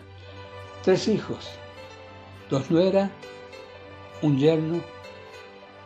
tres 0.83 1.07
hijos, 1.07 1.49
dos 2.49 2.71
nueras, 2.71 3.11
un 4.21 4.39
yerno 4.39 4.81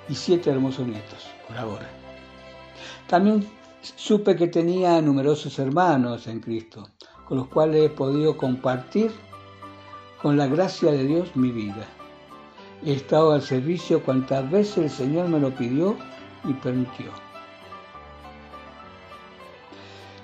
y 0.09 0.15
siete 0.15 0.49
hermosos 0.49 0.87
nietos, 0.87 1.27
por 1.47 1.57
ahora. 1.57 1.89
También 3.07 3.47
supe 3.81 4.35
que 4.35 4.47
tenía 4.47 5.01
numerosos 5.01 5.57
hermanos 5.59 6.27
en 6.27 6.39
Cristo, 6.39 6.89
con 7.25 7.37
los 7.37 7.47
cuales 7.47 7.85
he 7.85 7.89
podido 7.89 8.37
compartir 8.37 9.11
con 10.21 10.37
la 10.37 10.47
gracia 10.47 10.91
de 10.91 11.03
Dios 11.03 11.35
mi 11.35 11.51
vida. 11.51 11.85
He 12.85 12.93
estado 12.93 13.33
al 13.33 13.41
servicio 13.41 14.03
cuantas 14.03 14.49
veces 14.49 14.77
el 14.77 14.89
Señor 14.89 15.29
me 15.29 15.39
lo 15.39 15.51
pidió 15.51 15.95
y 16.45 16.53
permitió. 16.53 17.11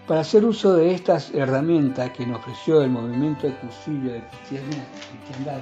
Para 0.08 0.22
hacer 0.22 0.44
uso 0.44 0.74
de 0.74 0.94
estas 0.94 1.32
herramientas 1.36 2.10
que 2.12 2.26
nos 2.26 2.40
ofreció 2.40 2.82
el 2.82 2.90
movimiento 2.90 3.48
cursillo 3.62 4.14
de 4.14 4.24
cristiandad, 4.28 5.62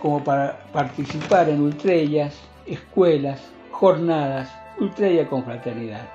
como 0.00 0.22
para 0.22 0.62
participar 0.72 1.48
en 1.48 1.62
ultrellas, 1.62 2.34
escuelas, 2.66 3.40
jornadas, 3.70 4.52
ultrella 4.78 5.28
con 5.28 5.44
fraternidad, 5.44 6.08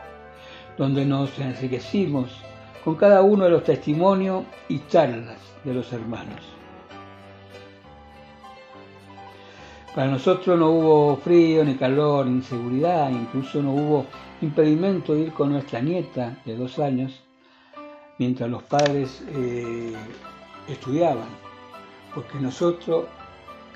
donde 0.77 1.05
nos 1.05 1.38
enriquecimos 1.39 2.31
con 2.83 2.95
cada 2.95 3.21
uno 3.21 3.45
de 3.45 3.51
los 3.51 3.63
testimonios 3.63 4.43
y 4.69 4.79
charlas 4.88 5.38
de 5.63 5.73
los 5.73 5.91
hermanos. 5.91 6.41
Para 9.93 10.12
nosotros 10.12 10.60
no 10.60 10.69
hubo 10.69 11.15
frío, 11.17 11.65
ni 11.65 11.75
calor, 11.75 12.27
ni 12.27 12.36
inseguridad, 12.36 13.10
incluso 13.10 13.62
no 13.63 13.73
hubo 13.73 14.05
impedimento 14.41 15.13
de 15.13 15.21
ir 15.21 15.33
con 15.33 15.51
nuestra 15.51 15.81
nieta 15.81 16.38
de 16.45 16.55
dos 16.55 16.77
años 16.77 17.23
mientras 18.19 18.49
los 18.49 18.63
padres 18.63 19.23
eh, 19.29 19.93
estudiaban, 20.67 21.27
porque 22.13 22.39
nosotros 22.39 23.05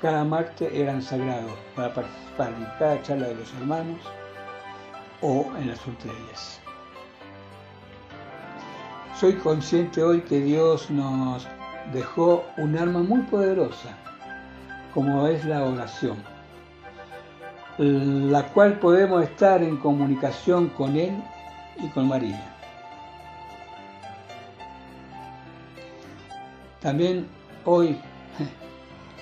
cada 0.02 0.24
martes 0.24 0.68
eran 0.74 1.00
sagrados 1.00 1.52
para 1.76 1.94
participar 1.94 2.52
en 2.54 2.66
cada 2.76 3.00
charla 3.02 3.28
de 3.28 3.36
los 3.36 3.54
hermanos 3.54 4.00
o 5.20 5.46
en 5.56 5.68
las 5.68 5.86
ultrellas. 5.86 6.60
Soy 9.18 9.34
consciente 9.34 10.02
hoy 10.02 10.22
que 10.22 10.40
Dios 10.40 10.90
nos 10.90 11.46
dejó 11.92 12.44
un 12.56 12.76
arma 12.76 12.98
muy 12.98 13.20
poderosa, 13.22 13.96
como 14.92 15.28
es 15.28 15.44
la 15.44 15.62
oración, 15.62 16.16
la 17.78 18.42
cual 18.48 18.80
podemos 18.80 19.22
estar 19.22 19.62
en 19.62 19.76
comunicación 19.76 20.68
con 20.70 20.96
Él 20.96 21.14
y 21.78 21.86
con 21.90 22.08
María. 22.08 22.42
También 26.80 27.28
hoy 27.64 27.96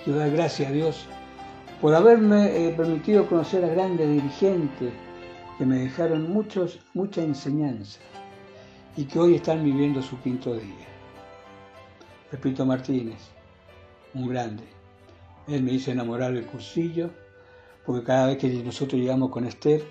quiero 0.05 0.19
dar 0.19 0.31
gracias 0.31 0.69
a 0.69 0.73
Dios 0.73 1.07
por 1.81 1.95
haberme 1.95 2.69
eh, 2.69 2.75
permitido 2.77 3.27
conocer 3.27 3.65
a 3.65 3.69
grandes 3.69 4.09
dirigentes 4.09 4.93
que 5.59 5.67
me 5.67 5.79
dejaron 5.79 6.31
muchos, 6.33 6.81
mucha 6.95 7.23
enseñanza 7.23 8.01
y 8.97 9.05
que 9.05 9.19
hoy 9.19 9.35
están 9.35 9.65
viviendo 9.65 10.03
su 10.03 10.19
quinto 10.21 10.55
día. 10.55 10.87
Pepito 12.31 12.65
Martínez, 12.65 13.19
un 14.15 14.29
grande. 14.29 14.65
Él 15.49 15.63
me 15.63 15.73
hizo 15.73 15.91
enamorar 15.91 16.33
del 16.33 16.47
cursillo, 16.47 17.11
porque 17.85 18.05
cada 18.05 18.27
vez 18.27 18.39
que 18.39 18.49
nosotros 18.63 19.01
llegamos 19.01 19.31
con 19.31 19.47
Esther, 19.47 19.83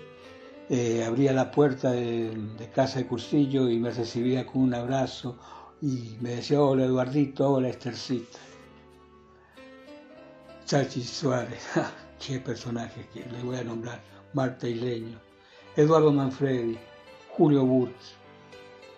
eh, 0.68 1.04
abría 1.04 1.32
la 1.32 1.50
puerta 1.50 1.90
de, 1.90 2.32
casa 2.72 3.00
de 3.00 3.06
cursillo 3.06 3.68
y 3.68 3.78
me 3.78 3.90
recibía 3.90 4.46
con 4.46 4.62
un 4.62 4.74
abrazo 4.74 5.36
y 5.82 6.16
me 6.20 6.36
decía, 6.36 6.62
hola 6.62 6.84
Eduardito, 6.84 7.50
hola 7.50 7.68
Esthercita. 7.68 8.38
Chachi 10.70 11.02
Suárez, 11.02 11.66
qué 12.24 12.38
personaje 12.38 13.04
que 13.12 13.24
le 13.28 13.42
voy 13.42 13.56
a 13.56 13.64
nombrar, 13.64 14.00
Marta 14.34 14.68
Ileño, 14.68 15.18
Eduardo 15.74 16.12
Manfredi, 16.12 16.78
Julio 17.36 17.66
Burtz, 17.66 18.14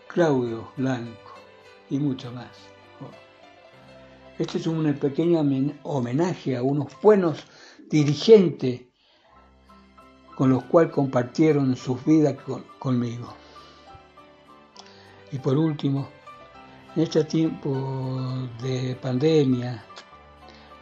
Claudio 0.07 0.71
Blanco 0.77 1.33
y 1.89 1.99
mucho 1.99 2.31
más. 2.33 2.51
Este 4.39 4.59
es 4.59 4.67
un 4.67 4.93
pequeño 4.97 5.41
homenaje 5.85 6.59
a 6.59 6.63
unos 6.63 6.93
buenos 7.01 7.43
dirigentes 7.89 8.83
con 10.37 10.51
los 10.51 10.65
cuales 10.65 10.93
compartieron 10.93 11.75
sus 11.75 12.05
vidas 12.05 12.37
conmigo. 12.79 13.33
Y 15.31 15.39
por 15.39 15.57
último, 15.57 16.07
en 16.95 17.03
este 17.05 17.25
tiempo 17.25 18.47
de 18.63 18.95
pandemia 19.01 19.83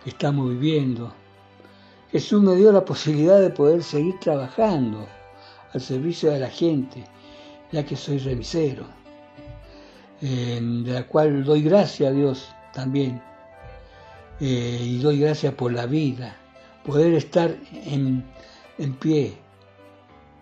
estamos 0.06 0.48
viviendo, 0.50 1.12
Jesús 2.10 2.42
me 2.42 2.56
dio 2.56 2.72
la 2.72 2.84
posibilidad 2.84 3.40
de 3.40 3.50
poder 3.50 3.82
seguir 3.82 4.18
trabajando 4.20 5.06
al 5.72 5.80
servicio 5.80 6.30
de 6.30 6.40
la 6.40 6.50
gente, 6.50 7.04
ya 7.70 7.84
que 7.84 7.96
soy 7.96 8.18
remisero 8.18 9.00
de 10.20 10.92
la 10.92 11.06
cual 11.06 11.44
doy 11.44 11.62
gracias 11.62 12.10
a 12.10 12.12
Dios 12.12 12.48
también. 12.72 13.22
Eh, 14.40 14.78
y 14.82 14.98
doy 14.98 15.20
gracias 15.20 15.52
por 15.54 15.72
la 15.72 15.86
vida, 15.86 16.36
poder 16.84 17.14
estar 17.14 17.54
en, 17.72 18.24
en 18.78 18.94
pie, 18.94 19.34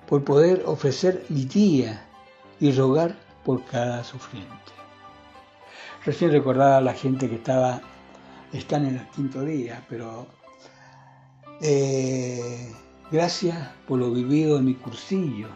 por 0.07 0.25
poder 0.25 0.62
ofrecer 0.66 1.25
mi 1.29 1.44
día 1.44 2.07
y 2.61 2.71
rogar 2.73 3.16
por 3.44 3.64
cada 3.64 4.05
sufriente. 4.05 4.49
Recién 6.05 6.31
recordaba 6.31 6.77
a 6.77 6.81
la 6.81 6.94
gente 6.94 7.29
que 7.29 7.37
estaba, 7.37 7.81
están 8.53 8.87
en 8.87 8.97
el 8.97 9.07
quinto 9.09 9.45
día, 9.45 9.85
pero 9.89 10.27
eh, 11.61 12.73
gracias 13.11 13.57
por 13.87 13.99
lo 13.99 14.11
vivido 14.11 14.59
en 14.59 14.67
mi 14.67 14.75
cursillo, 14.75 15.49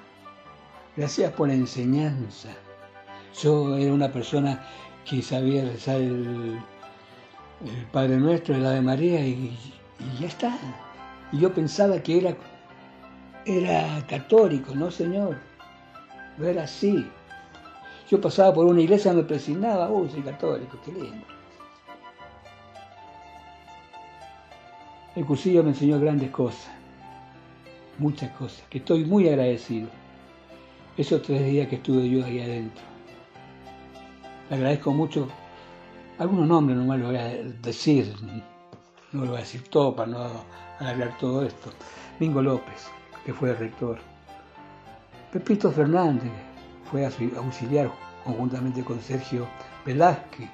gracias 0.97 1.33
por 1.33 1.49
la 1.49 1.55
enseñanza, 1.55 2.51
yo 3.41 3.77
era 3.77 3.93
una 3.93 4.13
persona 4.13 4.63
que 5.09 5.23
sabía 5.23 5.65
rezar 5.65 6.01
el, 6.01 6.61
Padre 7.93 8.17
Nuestro, 8.17 8.57
el 8.57 8.67
Ave 8.67 8.81
María 8.81 9.25
y, 9.25 9.57
ya 10.19 10.27
está. 10.27 10.59
Y 11.31 11.39
yo 11.39 11.53
pensaba 11.55 12.03
que 12.03 12.19
era, 12.19 12.37
era 13.47 14.05
católico, 14.09 14.75
no 14.75 14.91
señor. 14.91 15.39
No 16.39 16.47
era 16.47 16.65
así. 16.65 17.09
Yo 18.11 18.21
pasaba 18.21 18.53
por 18.53 18.67
una 18.67 18.81
iglesia, 18.81 19.13
me 19.13 19.23
presignaba, 19.23 19.89
uy, 19.91 20.11
soy 20.11 20.23
católico, 20.23 20.79
qué 20.85 20.93
lindo. 20.93 21.25
El 25.15 25.27
cursillo 25.27 25.63
me 25.63 25.71
enseñó 25.71 26.01
grandes 26.01 26.31
cosas, 26.31 26.71
muchas 27.99 28.31
cosas, 28.31 28.65
que 28.71 28.79
estoy 28.79 29.05
muy 29.05 29.29
agradecido. 29.29 29.89
Esos 30.97 31.21
tres 31.21 31.45
días 31.45 31.69
que 31.69 31.77
estuve 31.77 32.09
yo 32.09 32.25
ahí 32.25 32.41
adentro. 32.41 32.83
Le 34.49 34.57
agradezco 34.57 34.91
mucho. 34.93 35.29
Algunos 36.19 36.49
nombres 36.49 36.79
nomás 36.79 36.99
los 36.99 37.09
voy 37.09 37.19
a 37.19 37.29
decir, 37.63 38.15
no 39.13 39.25
lo 39.25 39.33
voy 39.33 39.37
a 39.37 39.41
decir 39.41 39.63
todo 39.69 39.95
para 39.95 40.11
no 40.11 40.31
alargar 40.79 41.19
todo 41.19 41.45
esto. 41.45 41.71
Mingo 42.19 42.41
López, 42.41 42.89
que 43.27 43.35
fue 43.35 43.51
el 43.51 43.59
rector. 43.59 43.99
Pepito 45.31 45.71
Fernández, 45.71 46.33
fue 46.91 47.05
auxiliar 47.05 47.93
conjuntamente 48.25 48.83
con 48.83 48.99
Sergio 49.01 49.47
Velázquez, 49.85 50.49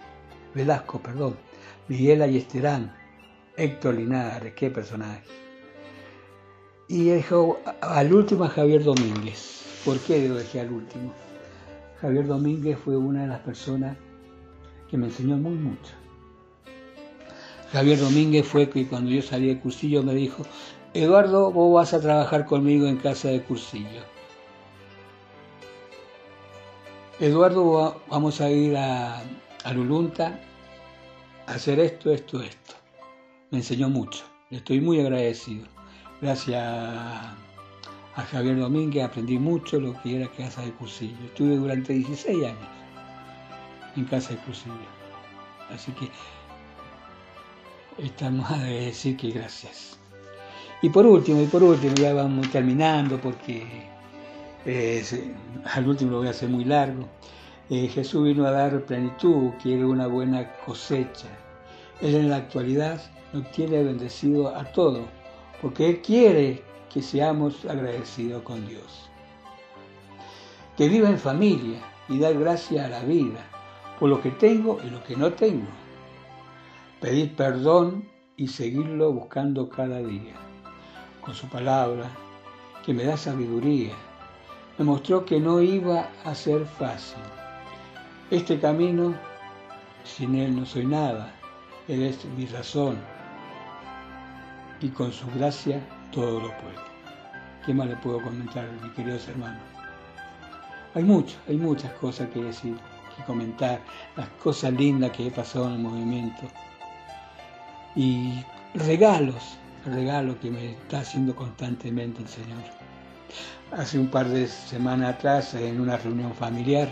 Velasco, 0.52 0.98
perdón, 0.98 1.36
Miguel 1.86 2.22
Ayesterán, 2.22 2.97
Héctor 3.58 3.96
Linares, 3.96 4.54
qué 4.54 4.70
personaje. 4.70 5.24
Y 6.86 7.06
dejó 7.06 7.58
al 7.80 8.14
último 8.14 8.44
a 8.44 8.48
Javier 8.48 8.84
Domínguez. 8.84 9.82
¿Por 9.84 9.98
qué 9.98 10.28
dejé 10.28 10.60
al 10.60 10.70
último? 10.70 11.12
Javier 12.00 12.28
Domínguez 12.28 12.78
fue 12.78 12.96
una 12.96 13.22
de 13.22 13.26
las 13.26 13.40
personas 13.40 13.96
que 14.88 14.96
me 14.96 15.06
enseñó 15.06 15.36
muy 15.36 15.56
mucho. 15.56 15.92
Javier 17.72 17.98
Domínguez 17.98 18.46
fue 18.46 18.70
que 18.70 18.86
cuando 18.86 19.10
yo 19.10 19.22
salí 19.22 19.48
de 19.48 19.58
cursillo 19.58 20.04
me 20.04 20.14
dijo, 20.14 20.44
Eduardo, 20.94 21.50
vos 21.50 21.74
vas 21.74 21.92
a 21.92 22.00
trabajar 22.00 22.46
conmigo 22.46 22.86
en 22.86 22.98
casa 22.98 23.28
de 23.28 23.42
cursillo. 23.42 24.02
Eduardo, 27.18 28.00
vamos 28.08 28.40
a 28.40 28.48
ir 28.50 28.76
a, 28.76 29.20
a 29.64 29.72
Lulunta 29.72 30.38
a 31.48 31.54
hacer 31.54 31.80
esto, 31.80 32.12
esto, 32.12 32.40
esto. 32.40 32.77
Me 33.50 33.58
enseñó 33.58 33.88
mucho. 33.88 34.24
Le 34.50 34.58
estoy 34.58 34.80
muy 34.80 35.00
agradecido. 35.00 35.66
Gracias 36.20 36.62
a 36.62 38.22
Javier 38.30 38.58
Domínguez 38.58 39.04
aprendí 39.04 39.38
mucho 39.38 39.78
lo 39.80 39.94
que 40.02 40.16
era 40.16 40.28
Casa 40.32 40.62
de 40.62 40.72
Cursillo. 40.72 41.16
Estuve 41.24 41.56
durante 41.56 41.92
16 41.92 42.44
años 42.44 42.68
en 43.96 44.04
Casa 44.04 44.30
de 44.30 44.36
Cursillo. 44.40 44.74
Así 45.70 45.92
que 45.92 46.10
estamos 48.04 48.50
a 48.50 48.58
decir 48.58 49.16
que 49.16 49.30
gracias. 49.30 49.98
Y 50.82 50.90
por 50.90 51.06
último, 51.06 51.40
y 51.40 51.46
por 51.46 51.62
último, 51.62 51.94
ya 51.94 52.12
vamos 52.12 52.50
terminando 52.50 53.20
porque 53.20 53.66
eh, 54.66 55.02
al 55.74 55.88
último 55.88 56.12
lo 56.12 56.18
voy 56.18 56.28
a 56.28 56.30
hacer 56.30 56.48
muy 56.48 56.64
largo. 56.64 57.08
Eh, 57.70 57.88
Jesús 57.88 58.24
vino 58.24 58.46
a 58.46 58.50
dar 58.50 58.84
plenitud, 58.84 59.52
quiere 59.62 59.84
una 59.84 60.06
buena 60.06 60.52
cosecha. 60.64 61.28
Él 62.00 62.14
en 62.14 62.30
la 62.30 62.36
actualidad 62.36 63.00
nos 63.32 63.50
tiene 63.50 63.82
bendecido 63.82 64.54
a 64.54 64.64
todos, 64.64 65.06
porque 65.60 65.88
Él 65.88 66.02
quiere 66.02 66.62
que 66.92 67.02
seamos 67.02 67.64
agradecidos 67.64 68.42
con 68.42 68.66
Dios. 68.66 69.10
Que 70.76 70.88
viva 70.88 71.08
en 71.08 71.18
familia 71.18 71.80
y 72.08 72.18
dar 72.18 72.38
gracias 72.38 72.86
a 72.86 72.88
la 72.88 73.02
vida 73.02 73.44
por 73.98 74.08
lo 74.08 74.22
que 74.22 74.30
tengo 74.30 74.78
y 74.84 74.90
lo 74.90 75.02
que 75.02 75.16
no 75.16 75.32
tengo. 75.32 75.66
Pedir 77.00 77.34
perdón 77.34 78.08
y 78.36 78.48
seguirlo 78.48 79.12
buscando 79.12 79.68
cada 79.68 79.98
día. 79.98 80.34
Con 81.20 81.34
su 81.34 81.48
palabra, 81.48 82.08
que 82.84 82.94
me 82.94 83.04
da 83.04 83.16
sabiduría, 83.16 83.92
me 84.78 84.84
mostró 84.84 85.24
que 85.24 85.40
no 85.40 85.60
iba 85.60 86.08
a 86.24 86.34
ser 86.34 86.64
fácil. 86.64 87.22
Este 88.30 88.60
camino, 88.60 89.14
sin 90.04 90.36
Él 90.36 90.54
no 90.54 90.64
soy 90.64 90.86
nada. 90.86 91.37
Él 91.88 92.02
es 92.02 92.22
mi 92.36 92.44
razón. 92.44 92.98
Y 94.80 94.88
con 94.88 95.10
su 95.10 95.26
gracia 95.30 95.80
todo 96.12 96.38
lo 96.38 96.56
puedo. 96.58 96.84
¿Qué 97.64 97.72
más 97.72 97.88
le 97.88 97.96
puedo 97.96 98.22
comentar, 98.22 98.68
mis 98.82 98.92
queridos 98.92 99.26
hermanos? 99.26 99.62
Hay 100.94 101.02
mucho, 101.02 101.36
hay 101.48 101.56
muchas 101.56 101.92
cosas 101.94 102.28
que 102.28 102.42
decir, 102.42 102.76
que 103.16 103.24
comentar, 103.24 103.80
las 104.16 104.28
cosas 104.42 104.74
lindas 104.74 105.12
que 105.12 105.28
he 105.28 105.30
pasado 105.30 105.68
en 105.68 105.72
el 105.74 105.78
movimiento. 105.78 106.42
Y 107.96 108.44
regalos, 108.74 109.56
regalos 109.86 110.36
que 110.36 110.50
me 110.50 110.72
está 110.72 111.00
haciendo 111.00 111.34
constantemente 111.34 112.20
el 112.20 112.28
Señor. 112.28 112.62
Hace 113.72 113.98
un 113.98 114.08
par 114.08 114.28
de 114.28 114.46
semanas 114.46 115.14
atrás, 115.14 115.54
en 115.54 115.80
una 115.80 115.96
reunión 115.96 116.34
familiar, 116.34 116.90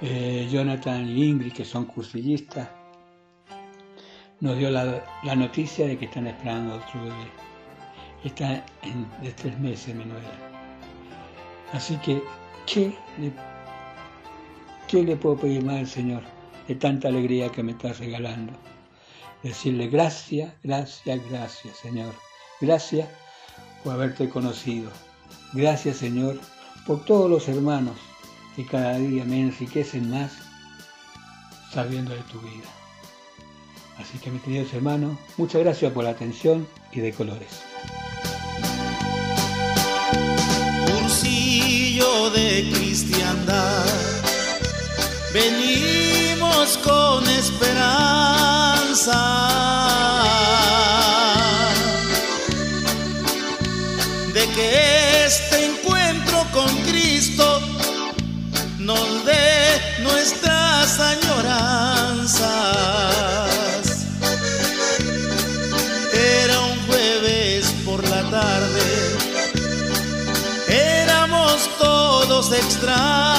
eh, 0.00 0.48
Jonathan 0.50 1.08
y 1.08 1.24
Ingrid, 1.24 1.52
que 1.52 1.64
son 1.64 1.86
cursillistas, 1.86 2.68
nos 4.40 4.58
dio 4.58 4.70
la, 4.70 5.02
noticia 5.34 5.86
de 5.86 5.96
que 5.96 6.06
están 6.06 6.26
esperando 6.26 6.76
otro 6.76 7.02
bebé. 7.02 7.30
Está 8.24 8.64
en, 8.82 9.06
de 9.22 9.32
tres 9.32 9.58
meses 9.58 9.94
mi 9.94 10.04
nuera. 10.04 10.30
Así 11.72 11.96
que, 11.98 12.22
¿qué 12.66 12.94
le, 13.18 13.32
¿qué 14.88 15.02
le 15.02 15.16
puedo 15.16 15.36
pedir 15.36 15.64
más 15.64 15.76
al 15.76 15.86
Señor 15.86 16.22
de 16.68 16.74
tanta 16.74 17.08
alegría 17.08 17.50
que 17.50 17.62
me 17.62 17.72
está 17.72 17.92
regalando? 17.92 18.52
Decirle 19.42 19.88
gracias, 19.88 20.52
gracias, 20.62 21.20
gracias, 21.30 21.76
Señor. 21.76 22.12
Gracias 22.60 23.08
por 23.82 23.94
haberte 23.94 24.28
conocido. 24.28 24.90
Gracias, 25.52 25.98
Señor, 25.98 26.38
por 26.86 27.04
todos 27.04 27.30
los 27.30 27.48
hermanos 27.48 27.96
que 28.54 28.66
cada 28.66 28.98
día 28.98 29.24
me 29.24 29.40
enriquecen 29.40 30.10
más 30.10 30.32
sabiendo 31.72 32.12
de 32.12 32.22
tu 32.22 32.40
vida. 32.40 32.85
Así 33.98 34.18
que 34.18 34.30
mis 34.30 34.42
queridos 34.42 34.72
hermanos, 34.74 35.16
muchas 35.36 35.62
gracias 35.62 35.92
por 35.92 36.04
la 36.04 36.10
atención 36.10 36.66
y 36.92 37.00
de 37.00 37.12
colores. 37.12 37.62
Cursillo 40.86 42.30
de 42.30 42.70
cristiandad, 42.72 43.86
venimos 45.32 46.78
con 46.78 47.26
esperanza 47.28 48.65
todos 72.96 73.35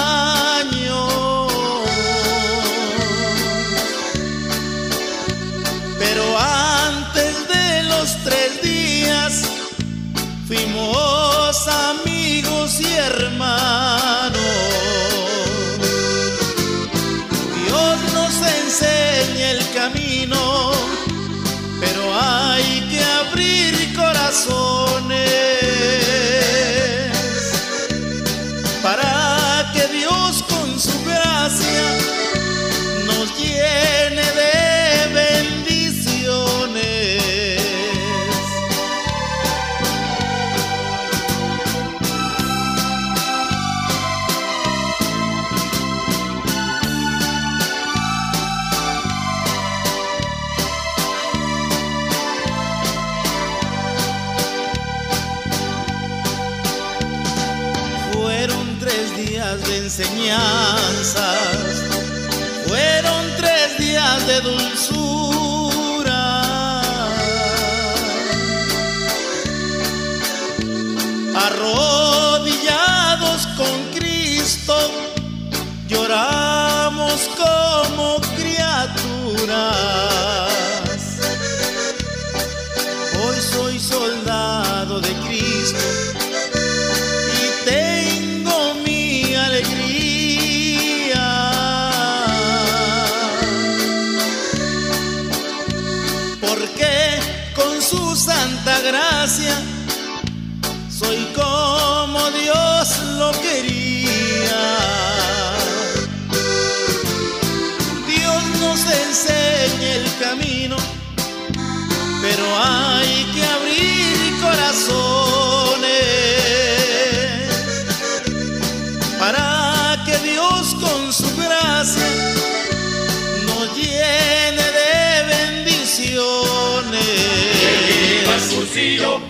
soy 83.41 83.79
soldado 83.79 84.99
de 84.99 85.13
Cristo 85.27 86.26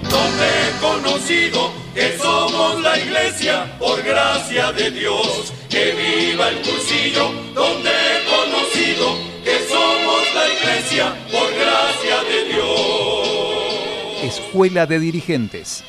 donde 0.09 0.45
he 0.45 0.71
conocido 0.79 1.71
que 1.93 2.17
somos 2.17 2.81
la 2.81 2.99
iglesia 2.99 3.77
por 3.79 4.01
gracia 4.03 4.71
de 4.71 4.91
Dios. 4.91 5.53
Que 5.69 5.91
viva 5.91 6.49
el 6.49 6.57
cursillo 6.57 7.31
donde 7.53 7.89
he 7.89 8.25
conocido 8.25 9.17
que 9.43 9.57
somos 9.67 10.21
la 10.35 10.47
iglesia 10.53 11.15
por 11.31 11.53
gracia 11.53 12.23
de 12.29 12.45
Dios. 12.53 14.23
Escuela 14.23 14.85
de 14.85 14.99
Dirigentes. 14.99 15.83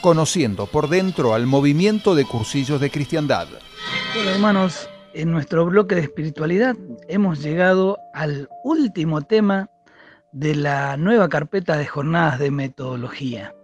Conociendo 0.00 0.66
por 0.66 0.88
dentro 0.88 1.34
al 1.34 1.46
movimiento 1.46 2.14
de 2.14 2.24
cursillos 2.24 2.80
de 2.80 2.90
cristiandad. 2.90 3.46
Bueno, 4.14 4.30
hermanos, 4.30 4.88
en 5.14 5.30
nuestro 5.30 5.66
bloque 5.66 5.94
de 5.94 6.02
espiritualidad 6.02 6.74
hemos 7.08 7.40
llegado 7.40 7.98
al 8.14 8.48
último 8.64 9.22
tema 9.22 9.70
de 10.32 10.54
la 10.54 10.96
nueva 10.96 11.28
carpeta 11.28 11.76
de 11.76 11.86
jornadas 11.86 12.38
de 12.38 12.50
metodología. 12.50 13.54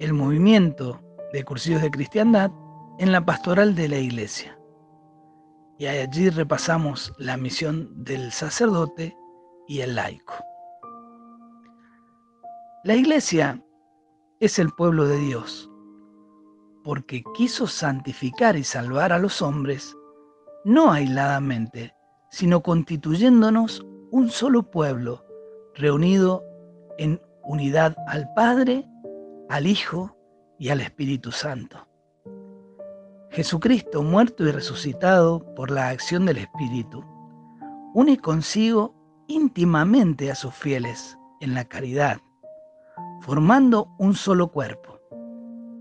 El 0.00 0.14
movimiento 0.14 0.98
de 1.34 1.44
cursillos 1.44 1.82
de 1.82 1.90
cristiandad 1.90 2.50
en 2.98 3.12
la 3.12 3.22
pastoral 3.22 3.74
de 3.74 3.86
la 3.86 3.98
iglesia. 3.98 4.58
Y 5.78 5.86
allí 5.88 6.30
repasamos 6.30 7.12
la 7.18 7.36
misión 7.36 8.02
del 8.02 8.32
sacerdote 8.32 9.14
y 9.68 9.80
el 9.80 9.96
laico. 9.96 10.32
La 12.82 12.94
iglesia 12.94 13.62
es 14.40 14.58
el 14.58 14.70
pueblo 14.70 15.06
de 15.06 15.18
Dios, 15.18 15.70
porque 16.82 17.22
quiso 17.34 17.66
santificar 17.66 18.56
y 18.56 18.64
salvar 18.64 19.12
a 19.12 19.18
los 19.18 19.42
hombres, 19.42 19.94
no 20.64 20.92
aisladamente, 20.92 21.92
sino 22.30 22.62
constituyéndonos 22.62 23.84
un 24.10 24.30
solo 24.30 24.62
pueblo, 24.62 25.26
reunido 25.74 26.42
en 26.96 27.20
unidad 27.44 27.94
al 28.06 28.32
Padre, 28.34 28.86
al 29.50 29.66
Hijo 29.66 30.16
y 30.60 30.68
al 30.68 30.80
Espíritu 30.80 31.32
Santo. 31.32 31.88
Jesucristo, 33.30 34.00
muerto 34.00 34.44
y 34.44 34.52
resucitado 34.52 35.44
por 35.56 35.72
la 35.72 35.88
acción 35.88 36.24
del 36.24 36.38
Espíritu, 36.38 37.04
une 37.92 38.16
consigo 38.16 38.94
íntimamente 39.26 40.30
a 40.30 40.36
sus 40.36 40.54
fieles 40.54 41.18
en 41.40 41.54
la 41.54 41.64
caridad, 41.64 42.18
formando 43.22 43.88
un 43.98 44.14
solo 44.14 44.52
cuerpo, 44.52 45.00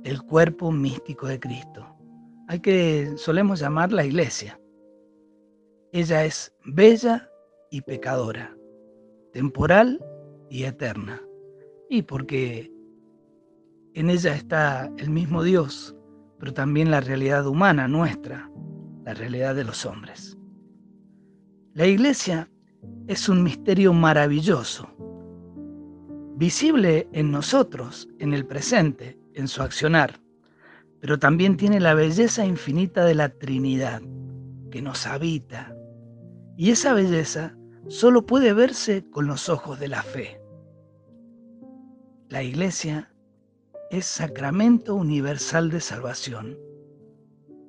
el 0.04 0.20
cuerpo 0.24 0.72
místico 0.72 1.28
de 1.28 1.40
Cristo, 1.40 1.86
al 2.48 2.62
que 2.62 3.14
solemos 3.18 3.60
llamar 3.60 3.94
la 3.94 4.04
iglesia. 4.04 4.60
Ella 5.92 6.26
es 6.26 6.52
bella 6.66 7.30
y 7.70 7.82
pecadora, 7.82 8.56
temporal 9.32 10.04
y 10.50 10.64
eterna, 10.64 11.22
y 11.88 12.02
porque 12.02 12.72
en 14.00 14.10
ella 14.10 14.34
está 14.34 14.89
el 14.97 15.10
mismo 15.10 15.43
Dios, 15.43 15.93
pero 16.39 16.54
también 16.54 16.89
la 16.89 17.02
realidad 17.02 17.45
humana 17.45 17.89
nuestra, 17.89 18.50
la 19.04 19.14
realidad 19.14 19.56
de 19.56 19.66
los 19.66 19.86
hombres. 19.86 20.38
La 21.74 21.86
iglesia 21.86 22.50
es 23.08 23.28
un 23.28 23.43
misterio 23.43 23.91
maravilloso, 23.91 24.88
visible 26.38 27.10
en 27.12 27.30
nosotros, 27.30 28.08
en 28.20 28.34
el 28.34 28.45
presente, 28.45 29.20
en 29.34 29.50
su 29.50 29.62
accionar, 29.62 30.22
pero 31.02 31.20
también 31.20 31.58
tiene 31.58 31.82
la 31.82 31.93
belleza 31.93 32.45
infinita 32.45 33.04
de 33.04 33.16
la 33.16 33.28
Trinidad 33.28 34.02
que 34.72 34.82
nos 34.82 35.06
habita. 35.08 35.76
Y 36.56 36.72
esa 36.72 36.93
belleza 36.93 37.54
solo 37.89 38.26
puede 38.26 38.54
verse 38.54 39.04
con 39.12 39.28
los 39.28 39.50
ojos 39.50 39.78
de 39.78 39.89
la 39.89 40.04
fe. 40.04 40.39
La 42.30 42.43
iglesia 42.43 43.12
es 43.90 44.06
sacramento 44.06 44.96
universal 44.96 45.72
de 45.72 45.80
salvación, 45.80 46.58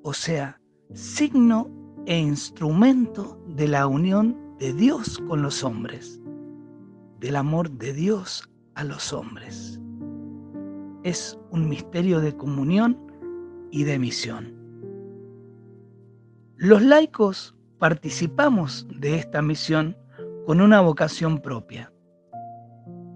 o 0.03 0.13
sea, 0.13 0.61
signo 0.93 1.71
e 2.07 2.19
instrumento 2.19 3.43
de 3.49 3.69
la 3.69 3.87
unión 3.87 4.37
de 4.59 4.73
Dios 4.75 5.19
con 5.29 5.43
los 5.43 5.65
hombres, 5.65 6.21
del 7.21 7.37
amor 7.37 7.71
de 7.71 7.93
Dios 7.95 8.49
a 8.75 8.85
los 8.85 9.13
hombres. 9.13 9.81
Es 11.05 11.39
un 11.51 11.69
misterio 11.69 12.21
de 12.21 12.37
comunión 12.37 12.99
y 13.71 13.85
de 13.85 13.99
misión. 13.99 14.55
Los 16.57 16.83
laicos 16.83 17.57
participamos 17.79 18.87
de 18.99 19.17
esta 19.17 19.41
misión 19.41 19.97
con 20.47 20.61
una 20.61 20.83
vocación 20.83 21.39
propia. 21.39 21.91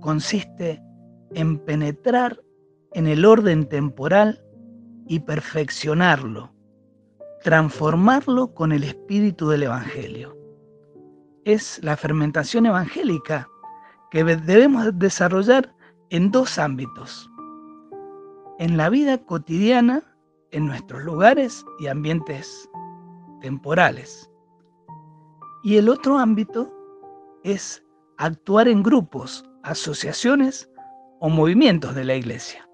Consiste 0.01 0.83
en 1.35 1.59
penetrar 1.59 2.44
en 2.95 3.09
el 3.09 3.25
orden 3.25 3.69
temporal 3.69 4.41
y 5.07 5.21
perfeccionarlo, 5.21 6.53
transformarlo 7.43 8.55
con 8.55 8.73
el 8.73 8.85
espíritu 8.85 9.49
del 9.49 9.65
Evangelio. 9.65 10.37
Es 11.45 11.83
la 11.83 11.97
fermentación 11.97 12.67
evangélica 12.67 13.49
que 14.11 14.25
debemos 14.25 14.97
desarrollar 14.99 15.75
en 16.11 16.31
dos 16.31 16.59
ámbitos. 16.59 17.29
En 18.59 18.77
la 18.77 18.89
vida 18.89 19.19
cotidiana, 19.19 20.03
en 20.53 20.67
nuestros 20.67 21.03
lugares 21.03 21.65
y 21.81 21.89
ambientes 21.89 22.71
temporales. 23.41 24.31
Y 25.65 25.77
el 25.77 25.89
otro 25.89 26.19
ámbito 26.19 26.73
es 27.43 27.85
actuar 28.19 28.69
en 28.69 28.85
grupos, 28.85 29.45
asociaciones 29.65 30.71
o 31.21 31.29
movimientos 31.29 31.95
de 31.95 32.05
la 32.05 32.15
iglesia. 32.15 32.69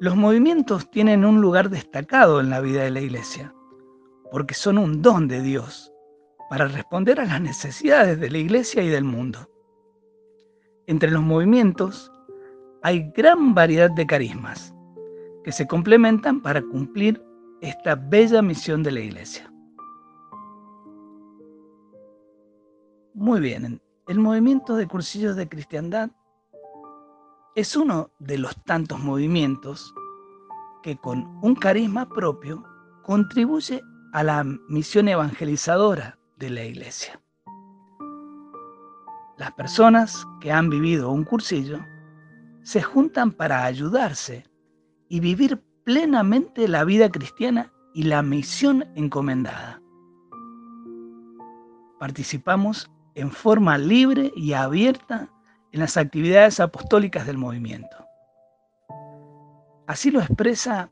Los 0.00 0.14
movimientos 0.14 0.88
tienen 0.92 1.24
un 1.24 1.40
lugar 1.40 1.70
destacado 1.70 2.38
en 2.38 2.50
la 2.50 2.60
vida 2.60 2.84
de 2.84 2.92
la 2.92 3.00
iglesia, 3.00 3.52
porque 4.30 4.54
son 4.54 4.78
un 4.78 5.02
don 5.02 5.26
de 5.26 5.42
Dios 5.42 5.92
para 6.48 6.68
responder 6.68 7.18
a 7.18 7.24
las 7.24 7.40
necesidades 7.40 8.20
de 8.20 8.30
la 8.30 8.38
iglesia 8.38 8.80
y 8.84 8.88
del 8.88 9.02
mundo. 9.02 9.50
Entre 10.86 11.10
los 11.10 11.22
movimientos 11.22 12.12
hay 12.84 13.10
gran 13.16 13.54
variedad 13.54 13.90
de 13.90 14.06
carismas 14.06 14.72
que 15.42 15.50
se 15.50 15.66
complementan 15.66 16.42
para 16.42 16.62
cumplir 16.62 17.20
esta 17.60 17.96
bella 17.96 18.40
misión 18.40 18.84
de 18.84 18.92
la 18.92 19.00
iglesia. 19.00 19.52
Muy 23.14 23.40
bien, 23.40 23.82
el 24.06 24.18
movimiento 24.20 24.76
de 24.76 24.86
cursillos 24.86 25.34
de 25.34 25.48
cristiandad 25.48 26.10
es 27.58 27.74
uno 27.74 28.12
de 28.20 28.38
los 28.38 28.54
tantos 28.66 29.00
movimientos 29.00 29.92
que 30.80 30.96
con 30.96 31.40
un 31.42 31.56
carisma 31.56 32.08
propio 32.08 32.62
contribuye 33.02 33.82
a 34.12 34.22
la 34.22 34.44
misión 34.68 35.08
evangelizadora 35.08 36.16
de 36.36 36.50
la 36.50 36.62
iglesia. 36.62 37.20
Las 39.38 39.50
personas 39.54 40.24
que 40.40 40.52
han 40.52 40.70
vivido 40.70 41.10
un 41.10 41.24
cursillo 41.24 41.80
se 42.62 42.80
juntan 42.80 43.32
para 43.32 43.64
ayudarse 43.64 44.44
y 45.08 45.18
vivir 45.18 45.60
plenamente 45.82 46.68
la 46.68 46.84
vida 46.84 47.10
cristiana 47.10 47.72
y 47.92 48.04
la 48.04 48.22
misión 48.22 48.84
encomendada. 48.94 49.82
Participamos 51.98 52.88
en 53.16 53.32
forma 53.32 53.78
libre 53.78 54.30
y 54.36 54.52
abierta 54.52 55.28
en 55.72 55.80
las 55.80 55.96
actividades 55.96 56.60
apostólicas 56.60 57.26
del 57.26 57.38
movimiento. 57.38 57.96
Así 59.86 60.10
lo 60.10 60.20
expresa, 60.20 60.90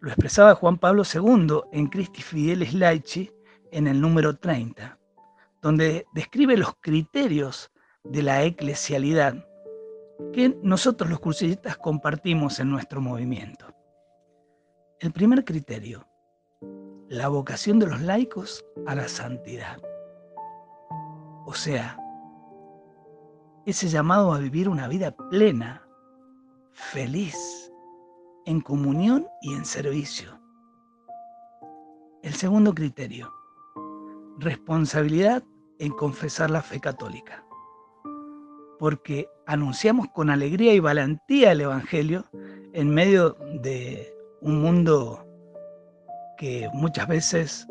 lo 0.00 0.08
expresaba 0.08 0.54
Juan 0.54 0.78
Pablo 0.78 1.02
II 1.04 1.60
en 1.72 1.86
Christi 1.88 2.22
Fidelis 2.22 2.74
Laici 2.74 3.30
en 3.70 3.86
el 3.86 4.00
número 4.00 4.36
30, 4.36 4.98
donde 5.60 6.06
describe 6.14 6.56
los 6.56 6.74
criterios 6.80 7.70
de 8.04 8.22
la 8.22 8.42
eclesialidad 8.42 9.46
que 10.32 10.56
nosotros 10.62 11.10
los 11.10 11.20
cursillistas 11.20 11.76
compartimos 11.76 12.58
en 12.60 12.70
nuestro 12.70 13.00
movimiento. 13.00 13.66
El 15.00 15.12
primer 15.12 15.44
criterio, 15.44 16.06
la 17.08 17.28
vocación 17.28 17.78
de 17.78 17.86
los 17.86 18.00
laicos 18.00 18.64
a 18.86 18.94
la 18.94 19.08
santidad. 19.08 19.78
O 21.44 21.54
sea, 21.54 21.98
ese 23.66 23.88
llamado 23.88 24.32
a 24.32 24.38
vivir 24.38 24.68
una 24.68 24.88
vida 24.88 25.14
plena, 25.30 25.86
feliz, 26.72 27.36
en 28.46 28.60
comunión 28.60 29.26
y 29.40 29.54
en 29.54 29.64
servicio. 29.64 30.40
El 32.22 32.34
segundo 32.34 32.74
criterio, 32.74 33.32
responsabilidad 34.38 35.44
en 35.78 35.92
confesar 35.92 36.50
la 36.50 36.62
fe 36.62 36.80
católica, 36.80 37.44
porque 38.78 39.28
anunciamos 39.46 40.08
con 40.08 40.30
alegría 40.30 40.74
y 40.74 40.80
valentía 40.80 41.52
el 41.52 41.60
Evangelio 41.60 42.24
en 42.72 42.90
medio 42.90 43.36
de 43.62 44.12
un 44.40 44.60
mundo 44.60 45.26
que 46.36 46.68
muchas 46.72 47.06
veces 47.06 47.66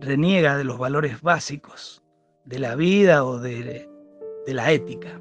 reniega 0.00 0.56
de 0.56 0.64
los 0.64 0.78
valores 0.78 1.20
básicos 1.22 2.02
de 2.44 2.58
la 2.58 2.74
vida 2.74 3.24
o 3.24 3.38
de 3.38 3.88
de 4.46 4.54
la 4.54 4.70
ética. 4.70 5.20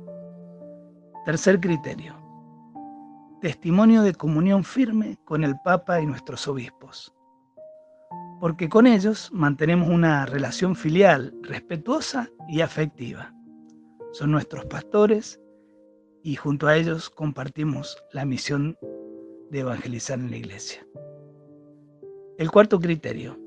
Tercer 1.26 1.60
criterio. 1.60 2.16
Testimonio 3.42 4.02
de 4.02 4.14
comunión 4.14 4.64
firme 4.64 5.18
con 5.26 5.44
el 5.44 5.56
Papa 5.64 6.02
y 6.02 6.06
nuestros 6.06 6.48
obispos. 6.48 7.14
Porque 8.40 8.70
con 8.70 8.88
ellos 8.88 9.30
mantenemos 9.32 9.90
una 9.90 10.26
relación 10.26 10.76
filial, 10.76 11.34
respetuosa 11.44 12.30
y 12.50 12.62
afectiva. 12.62 13.34
Son 14.14 14.32
nuestros 14.32 14.66
pastores 14.66 15.40
y 16.24 16.36
junto 16.36 16.68
a 16.68 16.76
ellos 16.76 17.10
compartimos 17.10 17.98
la 18.12 18.26
misión 18.26 18.78
de 19.52 19.60
evangelizar 19.60 20.20
en 20.20 20.32
la 20.32 20.38
iglesia. 20.38 20.86
El 22.38 22.50
cuarto 22.50 22.80
criterio. 22.80 23.40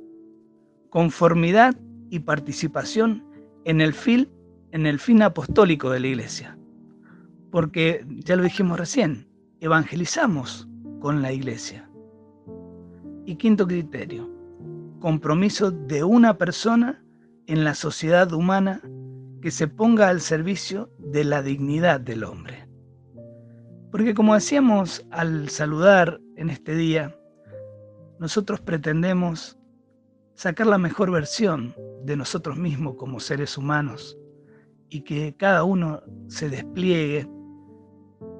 Conformidad 0.90 1.74
y 2.10 2.20
participación 2.20 3.24
en 3.64 3.80
el 3.80 3.94
fin 3.94 4.28
en 4.74 4.86
el 4.86 4.98
fin 4.98 5.22
apostólico 5.22 5.88
de 5.88 6.00
la 6.00 6.08
iglesia. 6.08 6.58
Porque, 7.52 8.04
ya 8.08 8.34
lo 8.34 8.42
dijimos 8.42 8.76
recién, 8.76 9.28
evangelizamos 9.60 10.68
con 10.98 11.22
la 11.22 11.30
iglesia. 11.30 11.88
Y 13.24 13.36
quinto 13.36 13.68
criterio, 13.68 14.28
compromiso 14.98 15.70
de 15.70 16.02
una 16.02 16.36
persona 16.36 17.04
en 17.46 17.62
la 17.62 17.74
sociedad 17.74 18.32
humana 18.32 18.82
que 19.40 19.52
se 19.52 19.68
ponga 19.68 20.08
al 20.08 20.20
servicio 20.20 20.90
de 20.98 21.22
la 21.22 21.40
dignidad 21.40 22.00
del 22.00 22.24
hombre. 22.24 22.68
Porque 23.92 24.12
como 24.12 24.34
decíamos 24.34 25.06
al 25.12 25.50
saludar 25.50 26.20
en 26.34 26.50
este 26.50 26.74
día, 26.74 27.16
nosotros 28.18 28.60
pretendemos 28.60 29.56
sacar 30.34 30.66
la 30.66 30.78
mejor 30.78 31.12
versión 31.12 31.76
de 32.02 32.16
nosotros 32.16 32.56
mismos 32.56 32.96
como 32.96 33.20
seres 33.20 33.56
humanos 33.56 34.18
y 34.88 35.00
que 35.02 35.34
cada 35.36 35.64
uno 35.64 36.02
se 36.28 36.48
despliegue 36.48 37.28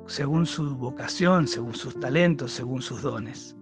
según 0.07 0.47
su 0.47 0.77
vocación, 0.77 1.47
según 1.49 1.75
sus 1.75 1.99
talentos, 1.99 2.53
según 2.53 2.83
sus 2.83 3.03
dones. 3.03 3.57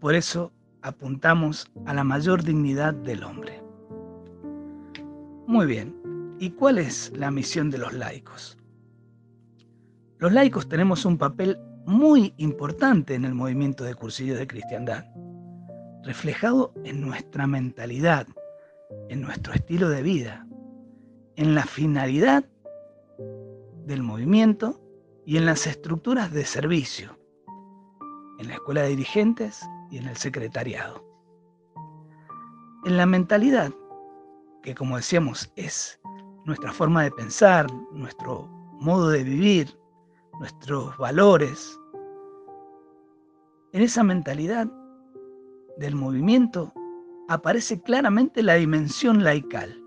Por 0.00 0.14
eso 0.14 0.52
apuntamos 0.82 1.66
a 1.86 1.94
la 1.94 2.04
mayor 2.04 2.42
dignidad 2.42 2.94
del 2.94 3.24
hombre. 3.24 3.62
Muy 5.46 5.66
bien, 5.66 5.94
¿y 6.38 6.50
cuál 6.50 6.78
es 6.78 7.12
la 7.16 7.30
misión 7.30 7.70
de 7.70 7.78
los 7.78 7.92
laicos? 7.92 8.58
Los 10.18 10.32
laicos 10.32 10.68
tenemos 10.68 11.04
un 11.04 11.18
papel 11.18 11.58
muy 11.86 12.34
importante 12.36 13.14
en 13.14 13.24
el 13.24 13.34
movimiento 13.34 13.84
de 13.84 13.94
cursillos 13.94 14.38
de 14.38 14.46
cristiandad, 14.46 15.04
reflejado 16.02 16.72
en 16.84 17.00
nuestra 17.00 17.46
mentalidad, 17.46 18.26
en 19.08 19.20
nuestro 19.20 19.54
estilo 19.54 19.88
de 19.88 20.02
vida, 20.02 20.46
en 21.36 21.54
la 21.54 21.64
finalidad 21.64 22.44
del 23.86 24.02
movimiento 24.02 24.80
y 25.24 25.36
en 25.36 25.46
las 25.46 25.66
estructuras 25.66 26.32
de 26.32 26.44
servicio, 26.44 27.18
en 28.38 28.48
la 28.48 28.54
escuela 28.54 28.82
de 28.82 28.88
dirigentes 28.90 29.60
y 29.90 29.98
en 29.98 30.08
el 30.08 30.16
secretariado. 30.16 31.04
en 32.84 32.96
la 32.96 33.06
mentalidad, 33.06 33.72
que 34.62 34.74
como 34.74 34.96
decíamos 34.96 35.52
es 35.56 36.00
nuestra 36.44 36.72
forma 36.72 37.02
de 37.02 37.10
pensar, 37.10 37.66
nuestro 37.92 38.46
modo 38.80 39.08
de 39.10 39.24
vivir, 39.24 39.76
nuestros 40.38 40.96
valores, 40.96 41.78
en 43.72 43.82
esa 43.82 44.04
mentalidad 44.04 44.68
del 45.78 45.96
movimiento 45.96 46.72
aparece 47.28 47.82
claramente 47.82 48.42
la 48.42 48.54
dimensión 48.54 49.24
laical. 49.24 49.82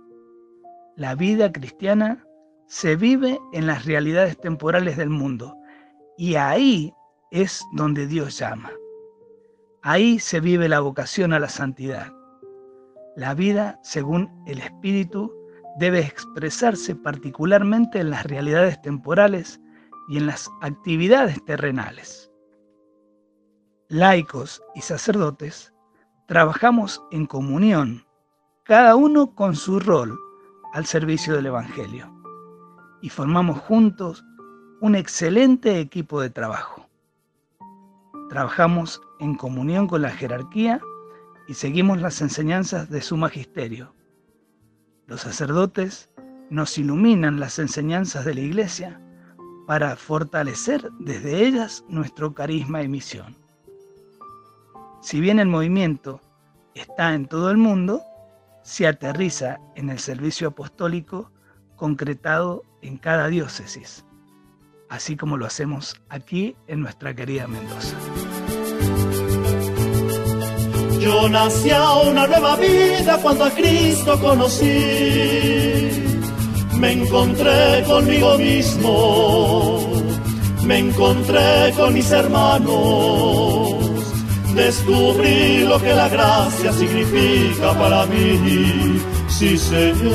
La 1.00 1.16
vida 1.16 1.50
cristiana 1.50 2.28
se 2.68 2.97
vive 2.97 3.39
en 3.54 3.68
las 3.68 3.86
realidades 3.86 4.38
temporales 4.38 4.97
del 4.97 5.10
mundo 5.10 5.56
y 6.18 6.36
ahí 6.36 6.93
es 7.32 7.64
donde 7.72 8.06
Dios 8.06 8.38
llama. 8.38 8.74
Ahí 9.82 10.20
se 10.20 10.41
vive 10.41 10.68
la 10.68 10.82
vocación 10.82 11.32
a 11.32 11.39
la 11.39 11.47
santidad. 11.47 12.12
La 13.16 13.34
vida, 13.34 13.80
según 13.82 14.43
el 14.45 14.60
Espíritu, 14.60 15.34
debe 15.78 16.02
expresarse 16.02 16.95
particularmente 16.95 18.02
en 18.02 18.10
las 18.10 18.26
realidades 18.26 18.82
temporales 18.82 19.62
y 20.10 20.18
en 20.18 20.28
las 20.28 20.50
actividades 20.60 21.41
terrenales. 21.45 22.30
Laicos 23.88 24.62
y 24.76 24.82
sacerdotes 24.82 25.74
trabajamos 26.28 27.02
en 27.12 27.26
comunión, 27.26 28.06
cada 28.66 28.97
uno 28.97 29.34
con 29.34 29.56
su 29.56 29.80
rol 29.80 30.20
al 30.74 30.86
servicio 30.86 31.36
del 31.36 31.47
Evangelio, 31.47 32.13
y 33.01 33.09
formamos 33.09 33.59
juntos 33.59 34.24
un 34.82 34.95
excelente 34.95 35.80
equipo 35.80 36.22
de 36.22 36.30
trabajo. 36.30 36.88
Trabajamos 38.30 39.01
en 39.20 39.36
comunión 39.36 39.88
con 39.88 40.01
la 40.01 40.11
jerarquía 40.11 40.80
y 41.47 41.55
seguimos 41.55 41.99
las 41.99 42.22
enseñanzas 42.22 42.89
de 42.89 43.01
su 43.01 43.17
magisterio. 43.17 43.93
Los 45.07 45.22
sacerdotes 45.22 46.09
nos 46.49 46.78
iluminan 46.78 47.39
las 47.39 47.59
enseñanzas 47.59 48.26
de 48.26 48.36
la 48.36 48.41
Iglesia 48.41 49.01
para 49.65 49.95
fortalecer 49.95 50.89
desde 50.99 51.45
ellas 51.45 51.84
nuestro 51.89 52.34
carisma 52.34 52.84
y 52.84 52.88
misión. 52.88 53.36
Si 55.01 55.20
bien 55.20 55.39
el 55.39 55.47
movimiento 55.47 56.22
está 56.74 57.13
en 57.13 57.28
todo 57.28 57.51
el 57.51 57.57
mundo, 57.57 58.01
se 58.70 58.86
aterriza 58.86 59.59
en 59.76 59.89
el 59.89 59.97
servicio 59.97 60.49
apostólico 60.49 61.32
concretado 61.76 62.61
en 62.84 62.97
cada 62.99 63.28
diócesis, 63.28 64.05
así 64.89 65.17
como 65.17 65.38
lo 65.38 65.47
hacemos 65.47 65.99
aquí 66.07 66.55
en 66.67 66.82
nuestra 66.82 67.15
querida 67.15 67.47
Mendoza. 67.47 67.97
Yo 71.01 71.28
nací 71.30 71.72
a 71.72 71.95
una 71.95 72.28
nueva 72.28 72.57
vida 72.57 73.17
cuando 73.24 73.45
a 73.45 73.49
Cristo 73.49 74.20
conocí. 74.20 74.67
Me 76.80 76.91
encontré 76.91 77.84
conmigo 77.88 78.38
mismo, 78.38 79.93
me 80.63 80.78
encontré 80.78 81.74
con 81.76 81.95
mis 81.95 82.11
hermanos 82.11 83.68
descubrí 84.54 85.66
lo 85.66 85.80
que 85.80 85.93
la 85.93 86.10
gracia 86.10 86.72
significa 86.74 87.74
para 87.74 88.06
mí. 88.06 89.00
Sí, 89.28 89.58
Señor, 89.58 90.10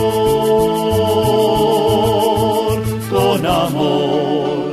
con 3.10 3.46
amor. 3.46 4.64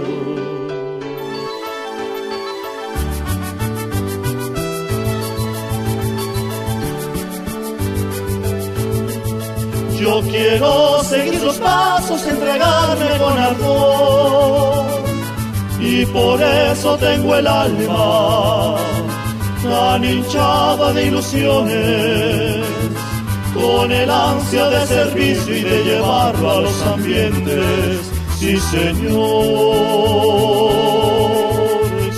Yo 10.00 10.22
quiero 10.22 11.04
seguir 11.04 11.42
los 11.44 11.58
pasos, 11.58 12.26
entregarme 12.26 13.18
con 13.20 13.38
amor. 13.38 14.86
Y 15.80 16.06
por 16.08 16.42
eso 16.42 16.98
tengo 16.98 17.36
el 17.36 17.46
alma 17.46 18.78
tan 19.64 20.04
hinchada 20.04 20.94
de 20.94 21.08
ilusiones, 21.08 22.66
con 23.54 23.92
el 23.92 24.10
ansia 24.10 24.70
de 24.70 24.88
servicio 24.88 25.58
y 25.58 25.62
de 25.62 25.84
llevarlo 25.84 26.52
a 26.52 26.62
los 26.62 26.82
ambientes, 26.84 28.00
sí 28.38 28.58
señor, 28.58 29.12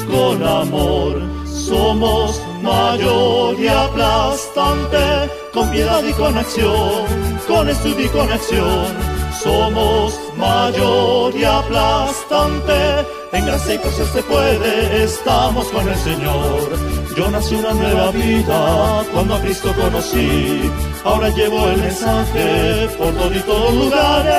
con 0.09 0.43
amor 0.43 1.21
somos 1.45 2.41
mayor 2.61 3.59
y 3.59 3.67
aplastante, 3.67 5.29
con 5.53 5.69
piedad 5.69 6.03
y 6.03 6.13
con 6.13 6.37
acción, 6.37 7.05
con 7.47 7.69
estudio 7.69 8.05
y 8.05 8.09
con 8.09 8.31
acción 8.31 9.22
somos 9.43 10.19
mayor 10.37 11.35
y 11.35 11.43
aplastante. 11.43 13.05
En 13.33 13.45
gracia 13.45 13.75
y 13.75 13.77
cosas 13.79 14.09
se 14.09 14.23
puede, 14.23 15.03
estamos 15.03 15.67
con 15.67 15.87
el 15.87 15.95
Señor. 15.95 16.77
Yo 17.17 17.29
nací 17.29 17.55
una 17.55 17.73
nueva 17.73 18.11
vida 18.11 19.03
cuando 19.11 19.35
a 19.35 19.41
Cristo 19.41 19.73
conocí. 19.75 20.71
Ahora 21.03 21.29
llevo 21.29 21.67
el 21.69 21.77
mensaje 21.81 22.87
por 22.97 23.13
todos 23.13 23.73
lugares 23.73 24.33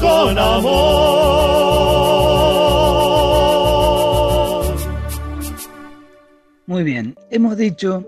con 0.00 0.38
amor. 0.38 1.00
Muy 6.66 6.84
bien, 6.84 7.16
hemos 7.30 7.56
dicho 7.56 8.04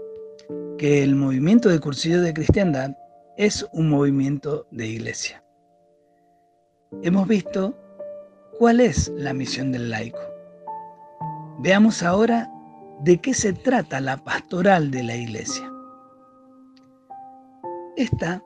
que 0.78 1.02
el 1.02 1.16
movimiento 1.16 1.68
de 1.68 1.80
cursillo 1.80 2.20
de 2.20 2.32
cristiandad 2.32 2.90
es 3.36 3.66
un 3.72 3.88
movimiento 3.88 4.66
de 4.70 4.86
iglesia. 4.86 5.42
Hemos 7.02 7.26
visto 7.26 7.74
cuál 8.58 8.80
es 8.80 9.08
la 9.16 9.32
misión 9.32 9.72
del 9.72 9.90
laico. 9.90 10.20
Veamos 11.60 12.02
ahora 12.02 12.50
de 13.00 13.18
qué 13.18 13.32
se 13.32 13.54
trata 13.54 14.00
la 14.00 14.22
pastoral 14.22 14.90
de 14.90 15.02
la 15.02 15.16
iglesia. 15.16 15.72
Esta 17.96 18.42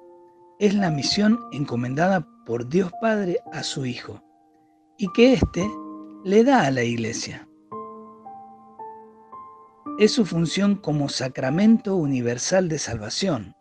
es 0.60 0.74
la 0.74 0.90
misión 0.90 1.38
encomendada 1.50 2.26
por 2.46 2.68
Dios 2.68 2.92
Padre 3.00 3.40
a 3.52 3.64
su 3.64 3.84
Hijo 3.84 4.22
y 4.98 5.08
que 5.12 5.32
éste 5.32 5.68
le 6.24 6.44
da 6.44 6.62
a 6.62 6.70
la 6.70 6.84
iglesia. 6.84 7.48
Es 9.98 10.12
su 10.12 10.24
función 10.24 10.76
como 10.76 11.08
sacramento 11.08 11.96
universal 11.96 12.68
de 12.68 12.78
salvación 12.78 13.55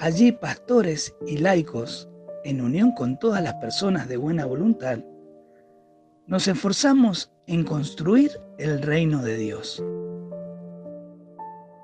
Allí 0.00 0.30
pastores 0.30 1.12
y 1.26 1.38
laicos, 1.38 2.08
en 2.44 2.60
unión 2.60 2.92
con 2.92 3.18
todas 3.18 3.42
las 3.42 3.54
personas 3.54 4.08
de 4.08 4.16
buena 4.16 4.46
voluntad, 4.46 5.00
nos 6.28 6.46
esforzamos 6.46 7.32
en 7.48 7.64
construir 7.64 8.30
el 8.58 8.80
reino 8.80 9.24
de 9.24 9.36
Dios. 9.36 9.84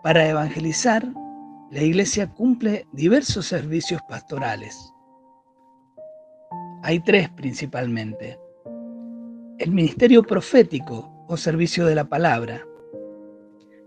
Para 0.04 0.28
evangelizar, 0.28 1.04
la 1.72 1.82
Iglesia 1.82 2.32
cumple 2.32 2.86
diversos 2.92 3.46
servicios 3.46 4.00
pastorales. 4.08 4.78
Hay 6.84 7.00
tres 7.00 7.28
principalmente. 7.30 8.38
El 9.58 9.72
ministerio 9.72 10.22
profético 10.22 11.26
o 11.26 11.36
servicio 11.36 11.84
de 11.84 11.96
la 11.96 12.04
palabra, 12.04 12.64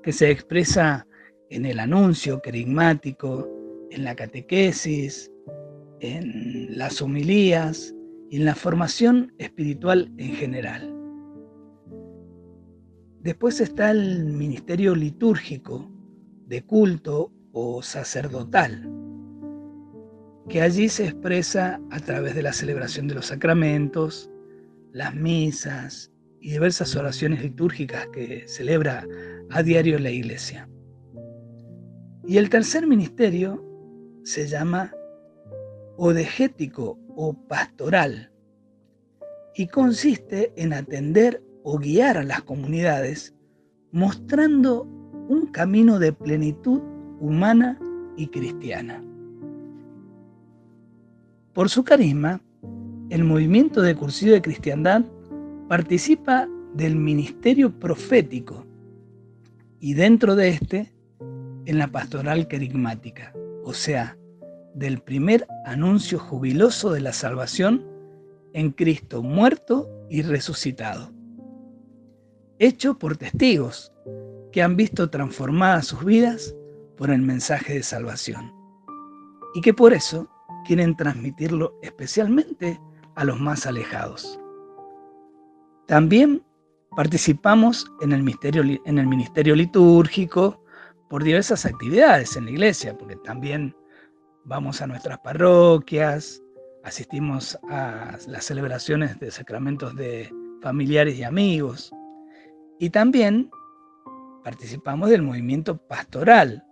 que 0.04 0.12
se 0.12 0.32
expresa 0.32 1.08
en 1.50 1.66
el 1.66 1.80
anuncio 1.80 2.42
querigmático, 2.42 3.57
en 3.92 4.04
la 4.04 4.16
catequesis, 4.16 5.32
en 6.00 6.78
las 6.78 7.02
homilías 7.02 7.94
y 8.30 8.38
en 8.38 8.46
la 8.46 8.56
formación 8.56 9.34
espiritual 9.38 10.12
en 10.18 10.34
general. 10.34 10.94
Después 13.22 13.60
está 13.60 13.92
el 13.92 14.26
ministerio 14.26 14.96
litúrgico, 14.96 15.92
de 16.46 16.64
culto 16.64 17.34
o 17.52 17.82
sacerdotal, 17.82 18.90
que 20.48 20.62
allí 20.62 20.88
se 20.88 21.06
expresa 21.06 21.82
a 21.92 22.00
través 22.00 22.36
de 22.36 22.42
la 22.42 22.54
celebración 22.54 23.08
de 23.08 23.16
los 23.16 23.26
sacramentos, 23.26 24.30
las 24.94 25.14
misas 25.14 26.12
y 26.40 26.52
diversas 26.52 26.96
oraciones 26.96 27.42
litúrgicas 27.42 28.08
que 28.14 28.48
celebra 28.48 29.06
a 29.50 29.62
diario 29.62 30.00
la 30.00 30.12
iglesia. 30.12 30.70
Y 32.26 32.38
el 32.38 32.50
tercer 32.50 32.88
ministerio 32.88 33.67
se 34.28 34.46
llama 34.46 34.92
odegético 35.96 37.00
o 37.16 37.34
pastoral 37.34 38.30
y 39.56 39.68
consiste 39.68 40.52
en 40.58 40.74
atender 40.74 41.42
o 41.64 41.78
guiar 41.78 42.18
a 42.18 42.24
las 42.24 42.42
comunidades 42.42 43.34
mostrando 43.94 44.84
un 45.30 45.48
camino 45.54 45.98
de 45.98 46.12
plenitud 46.12 46.82
humana 47.22 47.80
y 48.18 48.28
cristiana. 48.28 49.02
Por 51.54 51.70
su 51.70 51.86
carisma, 51.86 52.42
el 53.10 53.24
movimiento 53.24 53.82
de 53.82 53.96
cursillo 53.96 54.34
de 54.34 54.42
cristiandad 54.42 55.06
participa 55.70 56.50
del 56.74 56.98
ministerio 56.98 57.80
profético 57.80 58.66
y 59.80 59.94
dentro 59.94 60.36
de 60.36 60.50
este 60.50 60.94
en 61.66 61.78
la 61.78 61.88
pastoral 61.88 62.50
querigmática, 62.50 63.34
o 63.68 63.74
sea, 63.74 64.18
del 64.76 65.02
primer 65.02 65.46
anuncio 65.66 66.20
jubiloso 66.20 66.94
de 66.94 67.02
la 67.02 67.12
salvación 67.12 67.86
en 68.54 68.72
Cristo 68.72 69.22
muerto 69.22 69.90
y 70.10 70.22
resucitado, 70.22 71.12
hecho 72.60 72.98
por 72.98 73.18
testigos 73.18 73.92
que 74.54 74.62
han 74.62 74.78
visto 74.78 75.10
transformadas 75.10 75.88
sus 75.88 76.06
vidas 76.06 76.56
por 76.96 77.10
el 77.10 77.22
mensaje 77.22 77.74
de 77.74 77.84
salvación 77.84 78.54
y 79.54 79.60
que 79.60 79.74
por 79.74 79.94
eso 79.94 80.30
quieren 80.66 80.96
transmitirlo 80.96 81.78
especialmente 81.82 82.80
a 83.16 83.26
los 83.26 83.38
más 83.38 83.66
alejados. 83.66 84.40
También 85.88 86.42
participamos 86.96 87.86
en 88.00 88.14
el, 88.14 88.80
en 88.86 88.98
el 88.98 89.08
ministerio 89.08 89.56
litúrgico 89.56 90.64
por 91.10 91.24
diversas 91.24 91.66
actividades 91.66 92.36
en 92.36 92.46
la 92.46 92.52
iglesia, 92.52 92.98
porque 92.98 93.16
también 93.18 93.76
vamos 94.46 94.82
a 94.82 94.88
nuestras 94.88 95.20
parroquias, 95.20 96.42
asistimos 96.84 97.58
a 97.70 98.18
las 98.28 98.46
celebraciones 98.46 99.20
de 99.20 99.32
sacramentos 99.32 99.96
de 99.96 100.32
familiares 100.62 101.18
y 101.18 101.24
amigos, 101.24 101.92
y 102.80 102.90
también 102.90 103.50
participamos 104.44 105.10
del 105.10 105.22
movimiento 105.22 105.78
pastoral, 105.88 106.64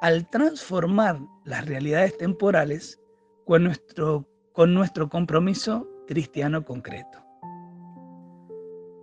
al 0.00 0.28
transformar 0.30 1.20
las 1.44 1.66
realidades 1.66 2.16
temporales 2.18 2.98
con 3.44 3.64
nuestro, 3.64 4.26
con 4.52 4.74
nuestro 4.74 5.08
compromiso 5.08 5.88
cristiano 6.08 6.64
concreto. 6.64 7.18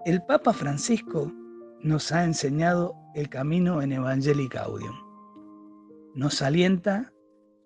El 0.06 0.24
Papa 0.24 0.54
Francisco 0.54 1.32
nos 1.82 2.12
ha 2.12 2.24
enseñado 2.26 2.96
el 3.16 3.30
camino 3.30 3.82
en 3.82 3.94
Evangelii 3.94 4.48
Gaudium. 4.48 4.96
Nos 6.14 6.42
alienta 6.42 7.14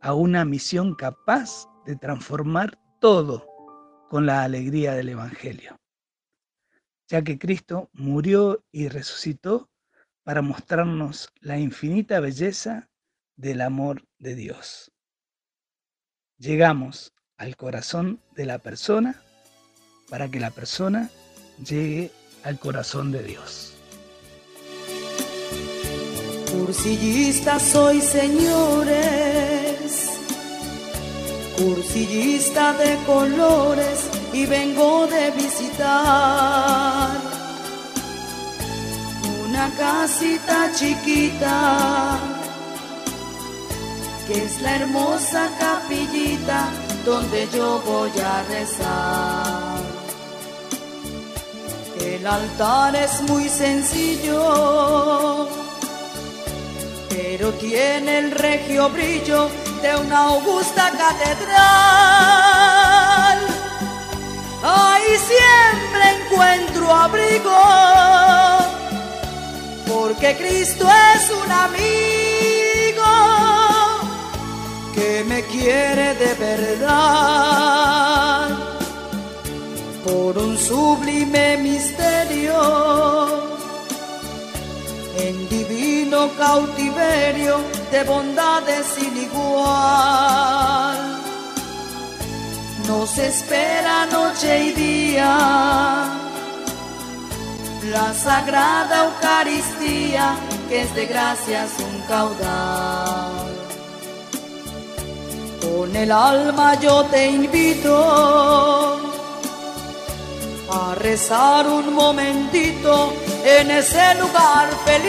a 0.02 0.14
una 0.14 0.46
misión 0.46 0.96
capaz 0.96 1.68
de 1.86 1.96
transformar 1.96 2.80
todo 3.00 3.48
con 4.10 4.26
la 4.26 4.44
alegría 4.44 4.94
del 4.94 5.10
Evangelio, 5.10 5.78
ya 7.08 7.24
que 7.24 7.40
Cristo 7.40 7.90
murió 7.94 8.64
y 8.72 8.88
resucitó 8.88 9.70
para 10.24 10.42
mostrarnos 10.42 11.30
la 11.40 11.58
infinita 11.58 12.20
belleza 12.20 12.90
del 13.36 13.62
amor 13.62 14.06
de 14.20 14.36
Dios. 14.36 14.92
Llegamos 16.38 17.14
al 17.38 17.58
corazón 17.58 18.22
de 18.36 18.46
la 18.46 18.60
persona 18.60 19.22
para 20.10 20.30
que 20.30 20.40
la 20.40 20.52
persona 20.52 21.10
llegue 21.66 22.12
al 22.44 22.60
corazón 22.60 23.12
de 23.12 23.24
Dios. 23.24 23.73
Cursillista 26.54 27.60
soy, 27.60 28.00
señores, 28.00 28.92
cursillista 31.58 32.74
de 32.74 32.96
colores 33.08 34.08
y 34.32 34.46
vengo 34.46 35.08
de 35.08 35.32
visitar 35.32 37.10
una 39.44 39.72
casita 39.80 40.72
chiquita 40.76 42.20
que 44.28 44.46
es 44.46 44.62
la 44.62 44.76
hermosa 44.76 45.50
capillita 45.60 46.70
donde 47.04 47.48
yo 47.52 47.82
voy 47.84 48.12
a 48.20 48.44
rezar. 48.44 49.82
El 52.00 52.28
altar 52.28 52.96
es 52.96 53.24
muy 53.24 53.50
sencillo 53.50 54.44
pero 57.36 57.52
tiene 57.54 58.20
el 58.20 58.30
regio 58.30 58.90
brillo 58.90 59.50
de 59.82 59.96
una 59.96 60.26
augusta 60.26 60.92
catedral. 60.92 61.50
Ahí 64.62 65.18
siempre 65.32 66.04
encuentro 66.20 66.94
abrigo, 66.94 67.60
porque 69.92 70.36
Cristo 70.36 70.88
es 71.16 71.32
un 71.32 71.52
amigo 71.52 73.04
que 74.94 75.24
me 75.28 75.42
quiere 75.46 76.14
de 76.14 76.36
verdad 76.36 76.90
por 80.06 80.38
un 80.38 80.56
sublime 80.56 81.58
misterio 81.58 83.53
cautiverio 86.32 87.58
de 87.92 88.04
bondades 88.04 88.86
sin 88.96 89.16
igual. 89.18 90.98
Nos 92.88 93.18
espera 93.18 94.06
noche 94.08 94.66
y 94.66 94.72
día 94.74 96.10
la 97.92 98.14
sagrada 98.14 99.06
Eucaristía 99.06 100.36
que 100.70 100.82
es 100.82 100.96
de 100.96 101.06
gracias 101.06 101.72
un 101.80 102.02
caudal. 102.08 103.54
Con 105.62 105.96
el 105.96 106.12
alma 106.12 106.80
yo 106.80 107.04
te 107.06 107.30
invito 107.30 109.03
a 110.76 110.96
rezar 110.96 111.68
un 111.68 111.94
momentito 111.94 113.14
en 113.46 113.70
ese 113.70 114.16
lugar 114.16 114.70
feliz. 114.86 115.04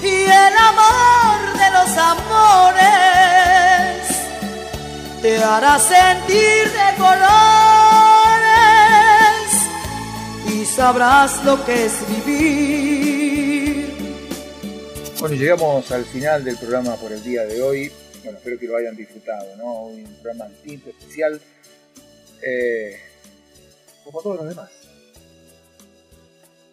Y 0.00 0.24
el 0.24 0.56
amor 0.70 1.38
de 1.58 1.70
los 1.76 1.90
amores 1.98 2.82
te 5.22 5.38
hará 5.42 5.78
sentir 5.80 6.70
de 6.70 6.96
colores 6.98 7.42
y 10.54 10.64
sabrás 10.64 11.44
lo 11.44 11.64
que 11.64 11.86
es 11.86 11.94
vivir. 12.08 13.92
Bueno, 15.18 15.34
llegamos 15.34 15.90
al 15.90 16.04
final 16.04 16.44
del 16.44 16.56
programa 16.58 16.94
por 16.94 17.10
el 17.12 17.22
día 17.24 17.44
de 17.44 17.60
hoy. 17.60 17.92
Bueno, 18.22 18.38
espero 18.38 18.56
que 18.58 18.66
lo 18.66 18.76
hayan 18.76 18.94
disfrutado, 18.96 19.56
¿no? 19.56 19.86
Un 19.86 20.04
programa 20.22 20.46
distinto, 20.46 20.90
especial, 20.90 21.40
eh, 22.42 22.96
como 24.04 24.20
todos 24.20 24.36
los 24.38 24.48
demás. 24.48 24.70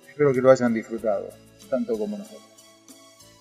Espero 0.07 0.33
que 0.33 0.41
lo 0.41 0.51
hayan 0.51 0.73
disfrutado, 0.73 1.29
tanto 1.69 1.97
como 1.97 2.17
nosotros. 2.17 2.43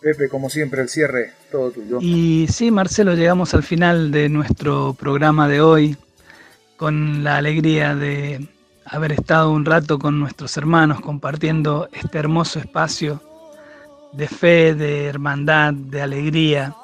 Pepe, 0.01 0.29
como 0.29 0.49
siempre, 0.49 0.83
el 0.83 0.89
cierre, 0.89 1.33
todo 1.51 1.73
tuyo. 1.73 1.99
Y 2.01 2.47
sí, 2.49 2.71
Marcelo, 2.71 3.15
llegamos 3.15 3.53
al 3.55 3.65
final 3.65 4.13
de 4.13 4.29
nuestro 4.29 4.95
programa 4.95 5.49
de 5.49 5.61
hoy, 5.61 5.97
con 6.77 7.25
la 7.25 7.39
alegría 7.39 7.97
de 7.97 8.49
haber 8.85 9.13
estado 9.13 9.51
un 9.51 9.65
rato 9.65 9.99
con 9.99 10.21
nuestros 10.21 10.57
hermanos 10.57 11.01
compartiendo 11.01 11.89
este 11.93 12.19
hermoso 12.19 12.61
espacio 12.61 13.21
de 14.13 14.29
fe, 14.29 14.75
de 14.75 15.07
hermandad, 15.07 15.75
de 15.75 16.01
alegría, 16.01 16.75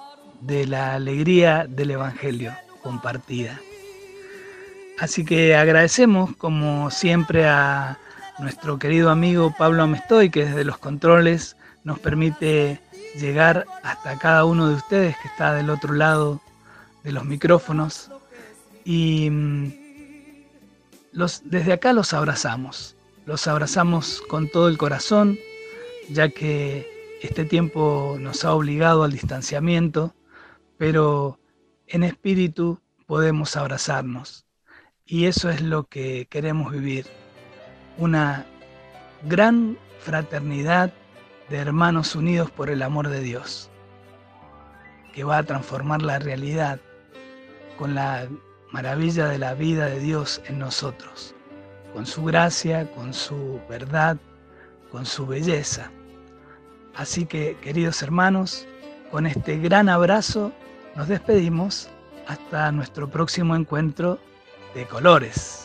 de 0.40 0.66
la 0.66 0.94
alegría 0.94 1.66
del 1.68 1.92
Evangelio 1.92 2.52
compartida. 2.82 3.60
Así 4.98 5.24
que 5.24 5.56
agradecemos 5.56 6.36
como 6.36 6.90
siempre 6.90 7.46
a 7.46 7.98
nuestro 8.38 8.78
querido 8.78 9.10
amigo 9.10 9.54
Pablo 9.56 9.82
Amestoy, 9.82 10.30
que 10.30 10.44
desde 10.46 10.64
los 10.64 10.78
controles 10.78 11.56
nos 11.82 11.98
permite 11.98 12.80
llegar 13.18 13.66
hasta 13.82 14.18
cada 14.18 14.44
uno 14.44 14.68
de 14.68 14.74
ustedes 14.74 15.16
que 15.18 15.28
está 15.28 15.54
del 15.54 15.70
otro 15.70 15.94
lado 15.94 16.40
de 17.02 17.12
los 17.12 17.24
micrófonos. 17.24 18.10
Y 18.84 19.28
mm, 19.30 19.72
desde 21.44 21.72
acá 21.72 21.92
los 21.92 22.12
abrazamos, 22.12 22.96
los 23.26 23.46
abrazamos 23.48 24.22
con 24.28 24.48
todo 24.48 24.68
el 24.68 24.78
corazón, 24.78 25.38
ya 26.08 26.28
que 26.28 26.88
este 27.22 27.44
tiempo 27.44 28.16
nos 28.20 28.44
ha 28.44 28.52
obligado 28.52 29.02
al 29.02 29.12
distanciamiento, 29.12 30.14
pero 30.76 31.38
en 31.86 32.04
espíritu 32.04 32.80
podemos 33.06 33.56
abrazarnos. 33.56 34.44
Y 35.06 35.26
eso 35.26 35.50
es 35.50 35.60
lo 35.60 35.84
que 35.84 36.26
queremos 36.30 36.72
vivir 36.72 37.06
una 37.98 38.46
gran 39.24 39.76
fraternidad 39.98 40.94
de 41.50 41.58
hermanos 41.58 42.16
unidos 42.16 42.50
por 42.50 42.70
el 42.70 42.80
amor 42.80 43.08
de 43.08 43.20
Dios, 43.20 43.70
que 45.12 45.22
va 45.22 45.36
a 45.36 45.42
transformar 45.42 46.00
la 46.00 46.18
realidad 46.18 46.80
con 47.76 47.94
la 47.94 48.28
maravilla 48.72 49.26
de 49.26 49.38
la 49.38 49.52
vida 49.52 49.86
de 49.86 50.00
Dios 50.00 50.40
en 50.46 50.58
nosotros, 50.58 51.34
con 51.92 52.06
su 52.06 52.24
gracia, 52.24 52.90
con 52.92 53.12
su 53.12 53.60
verdad, 53.68 54.16
con 54.90 55.04
su 55.04 55.26
belleza. 55.26 55.90
Así 56.94 57.26
que, 57.26 57.58
queridos 57.60 58.02
hermanos, 58.02 58.66
con 59.10 59.26
este 59.26 59.58
gran 59.58 59.90
abrazo 59.90 60.50
nos 60.96 61.08
despedimos 61.08 61.90
hasta 62.26 62.72
nuestro 62.72 63.10
próximo 63.10 63.54
encuentro 63.54 64.18
de 64.74 64.86
colores. 64.86 65.63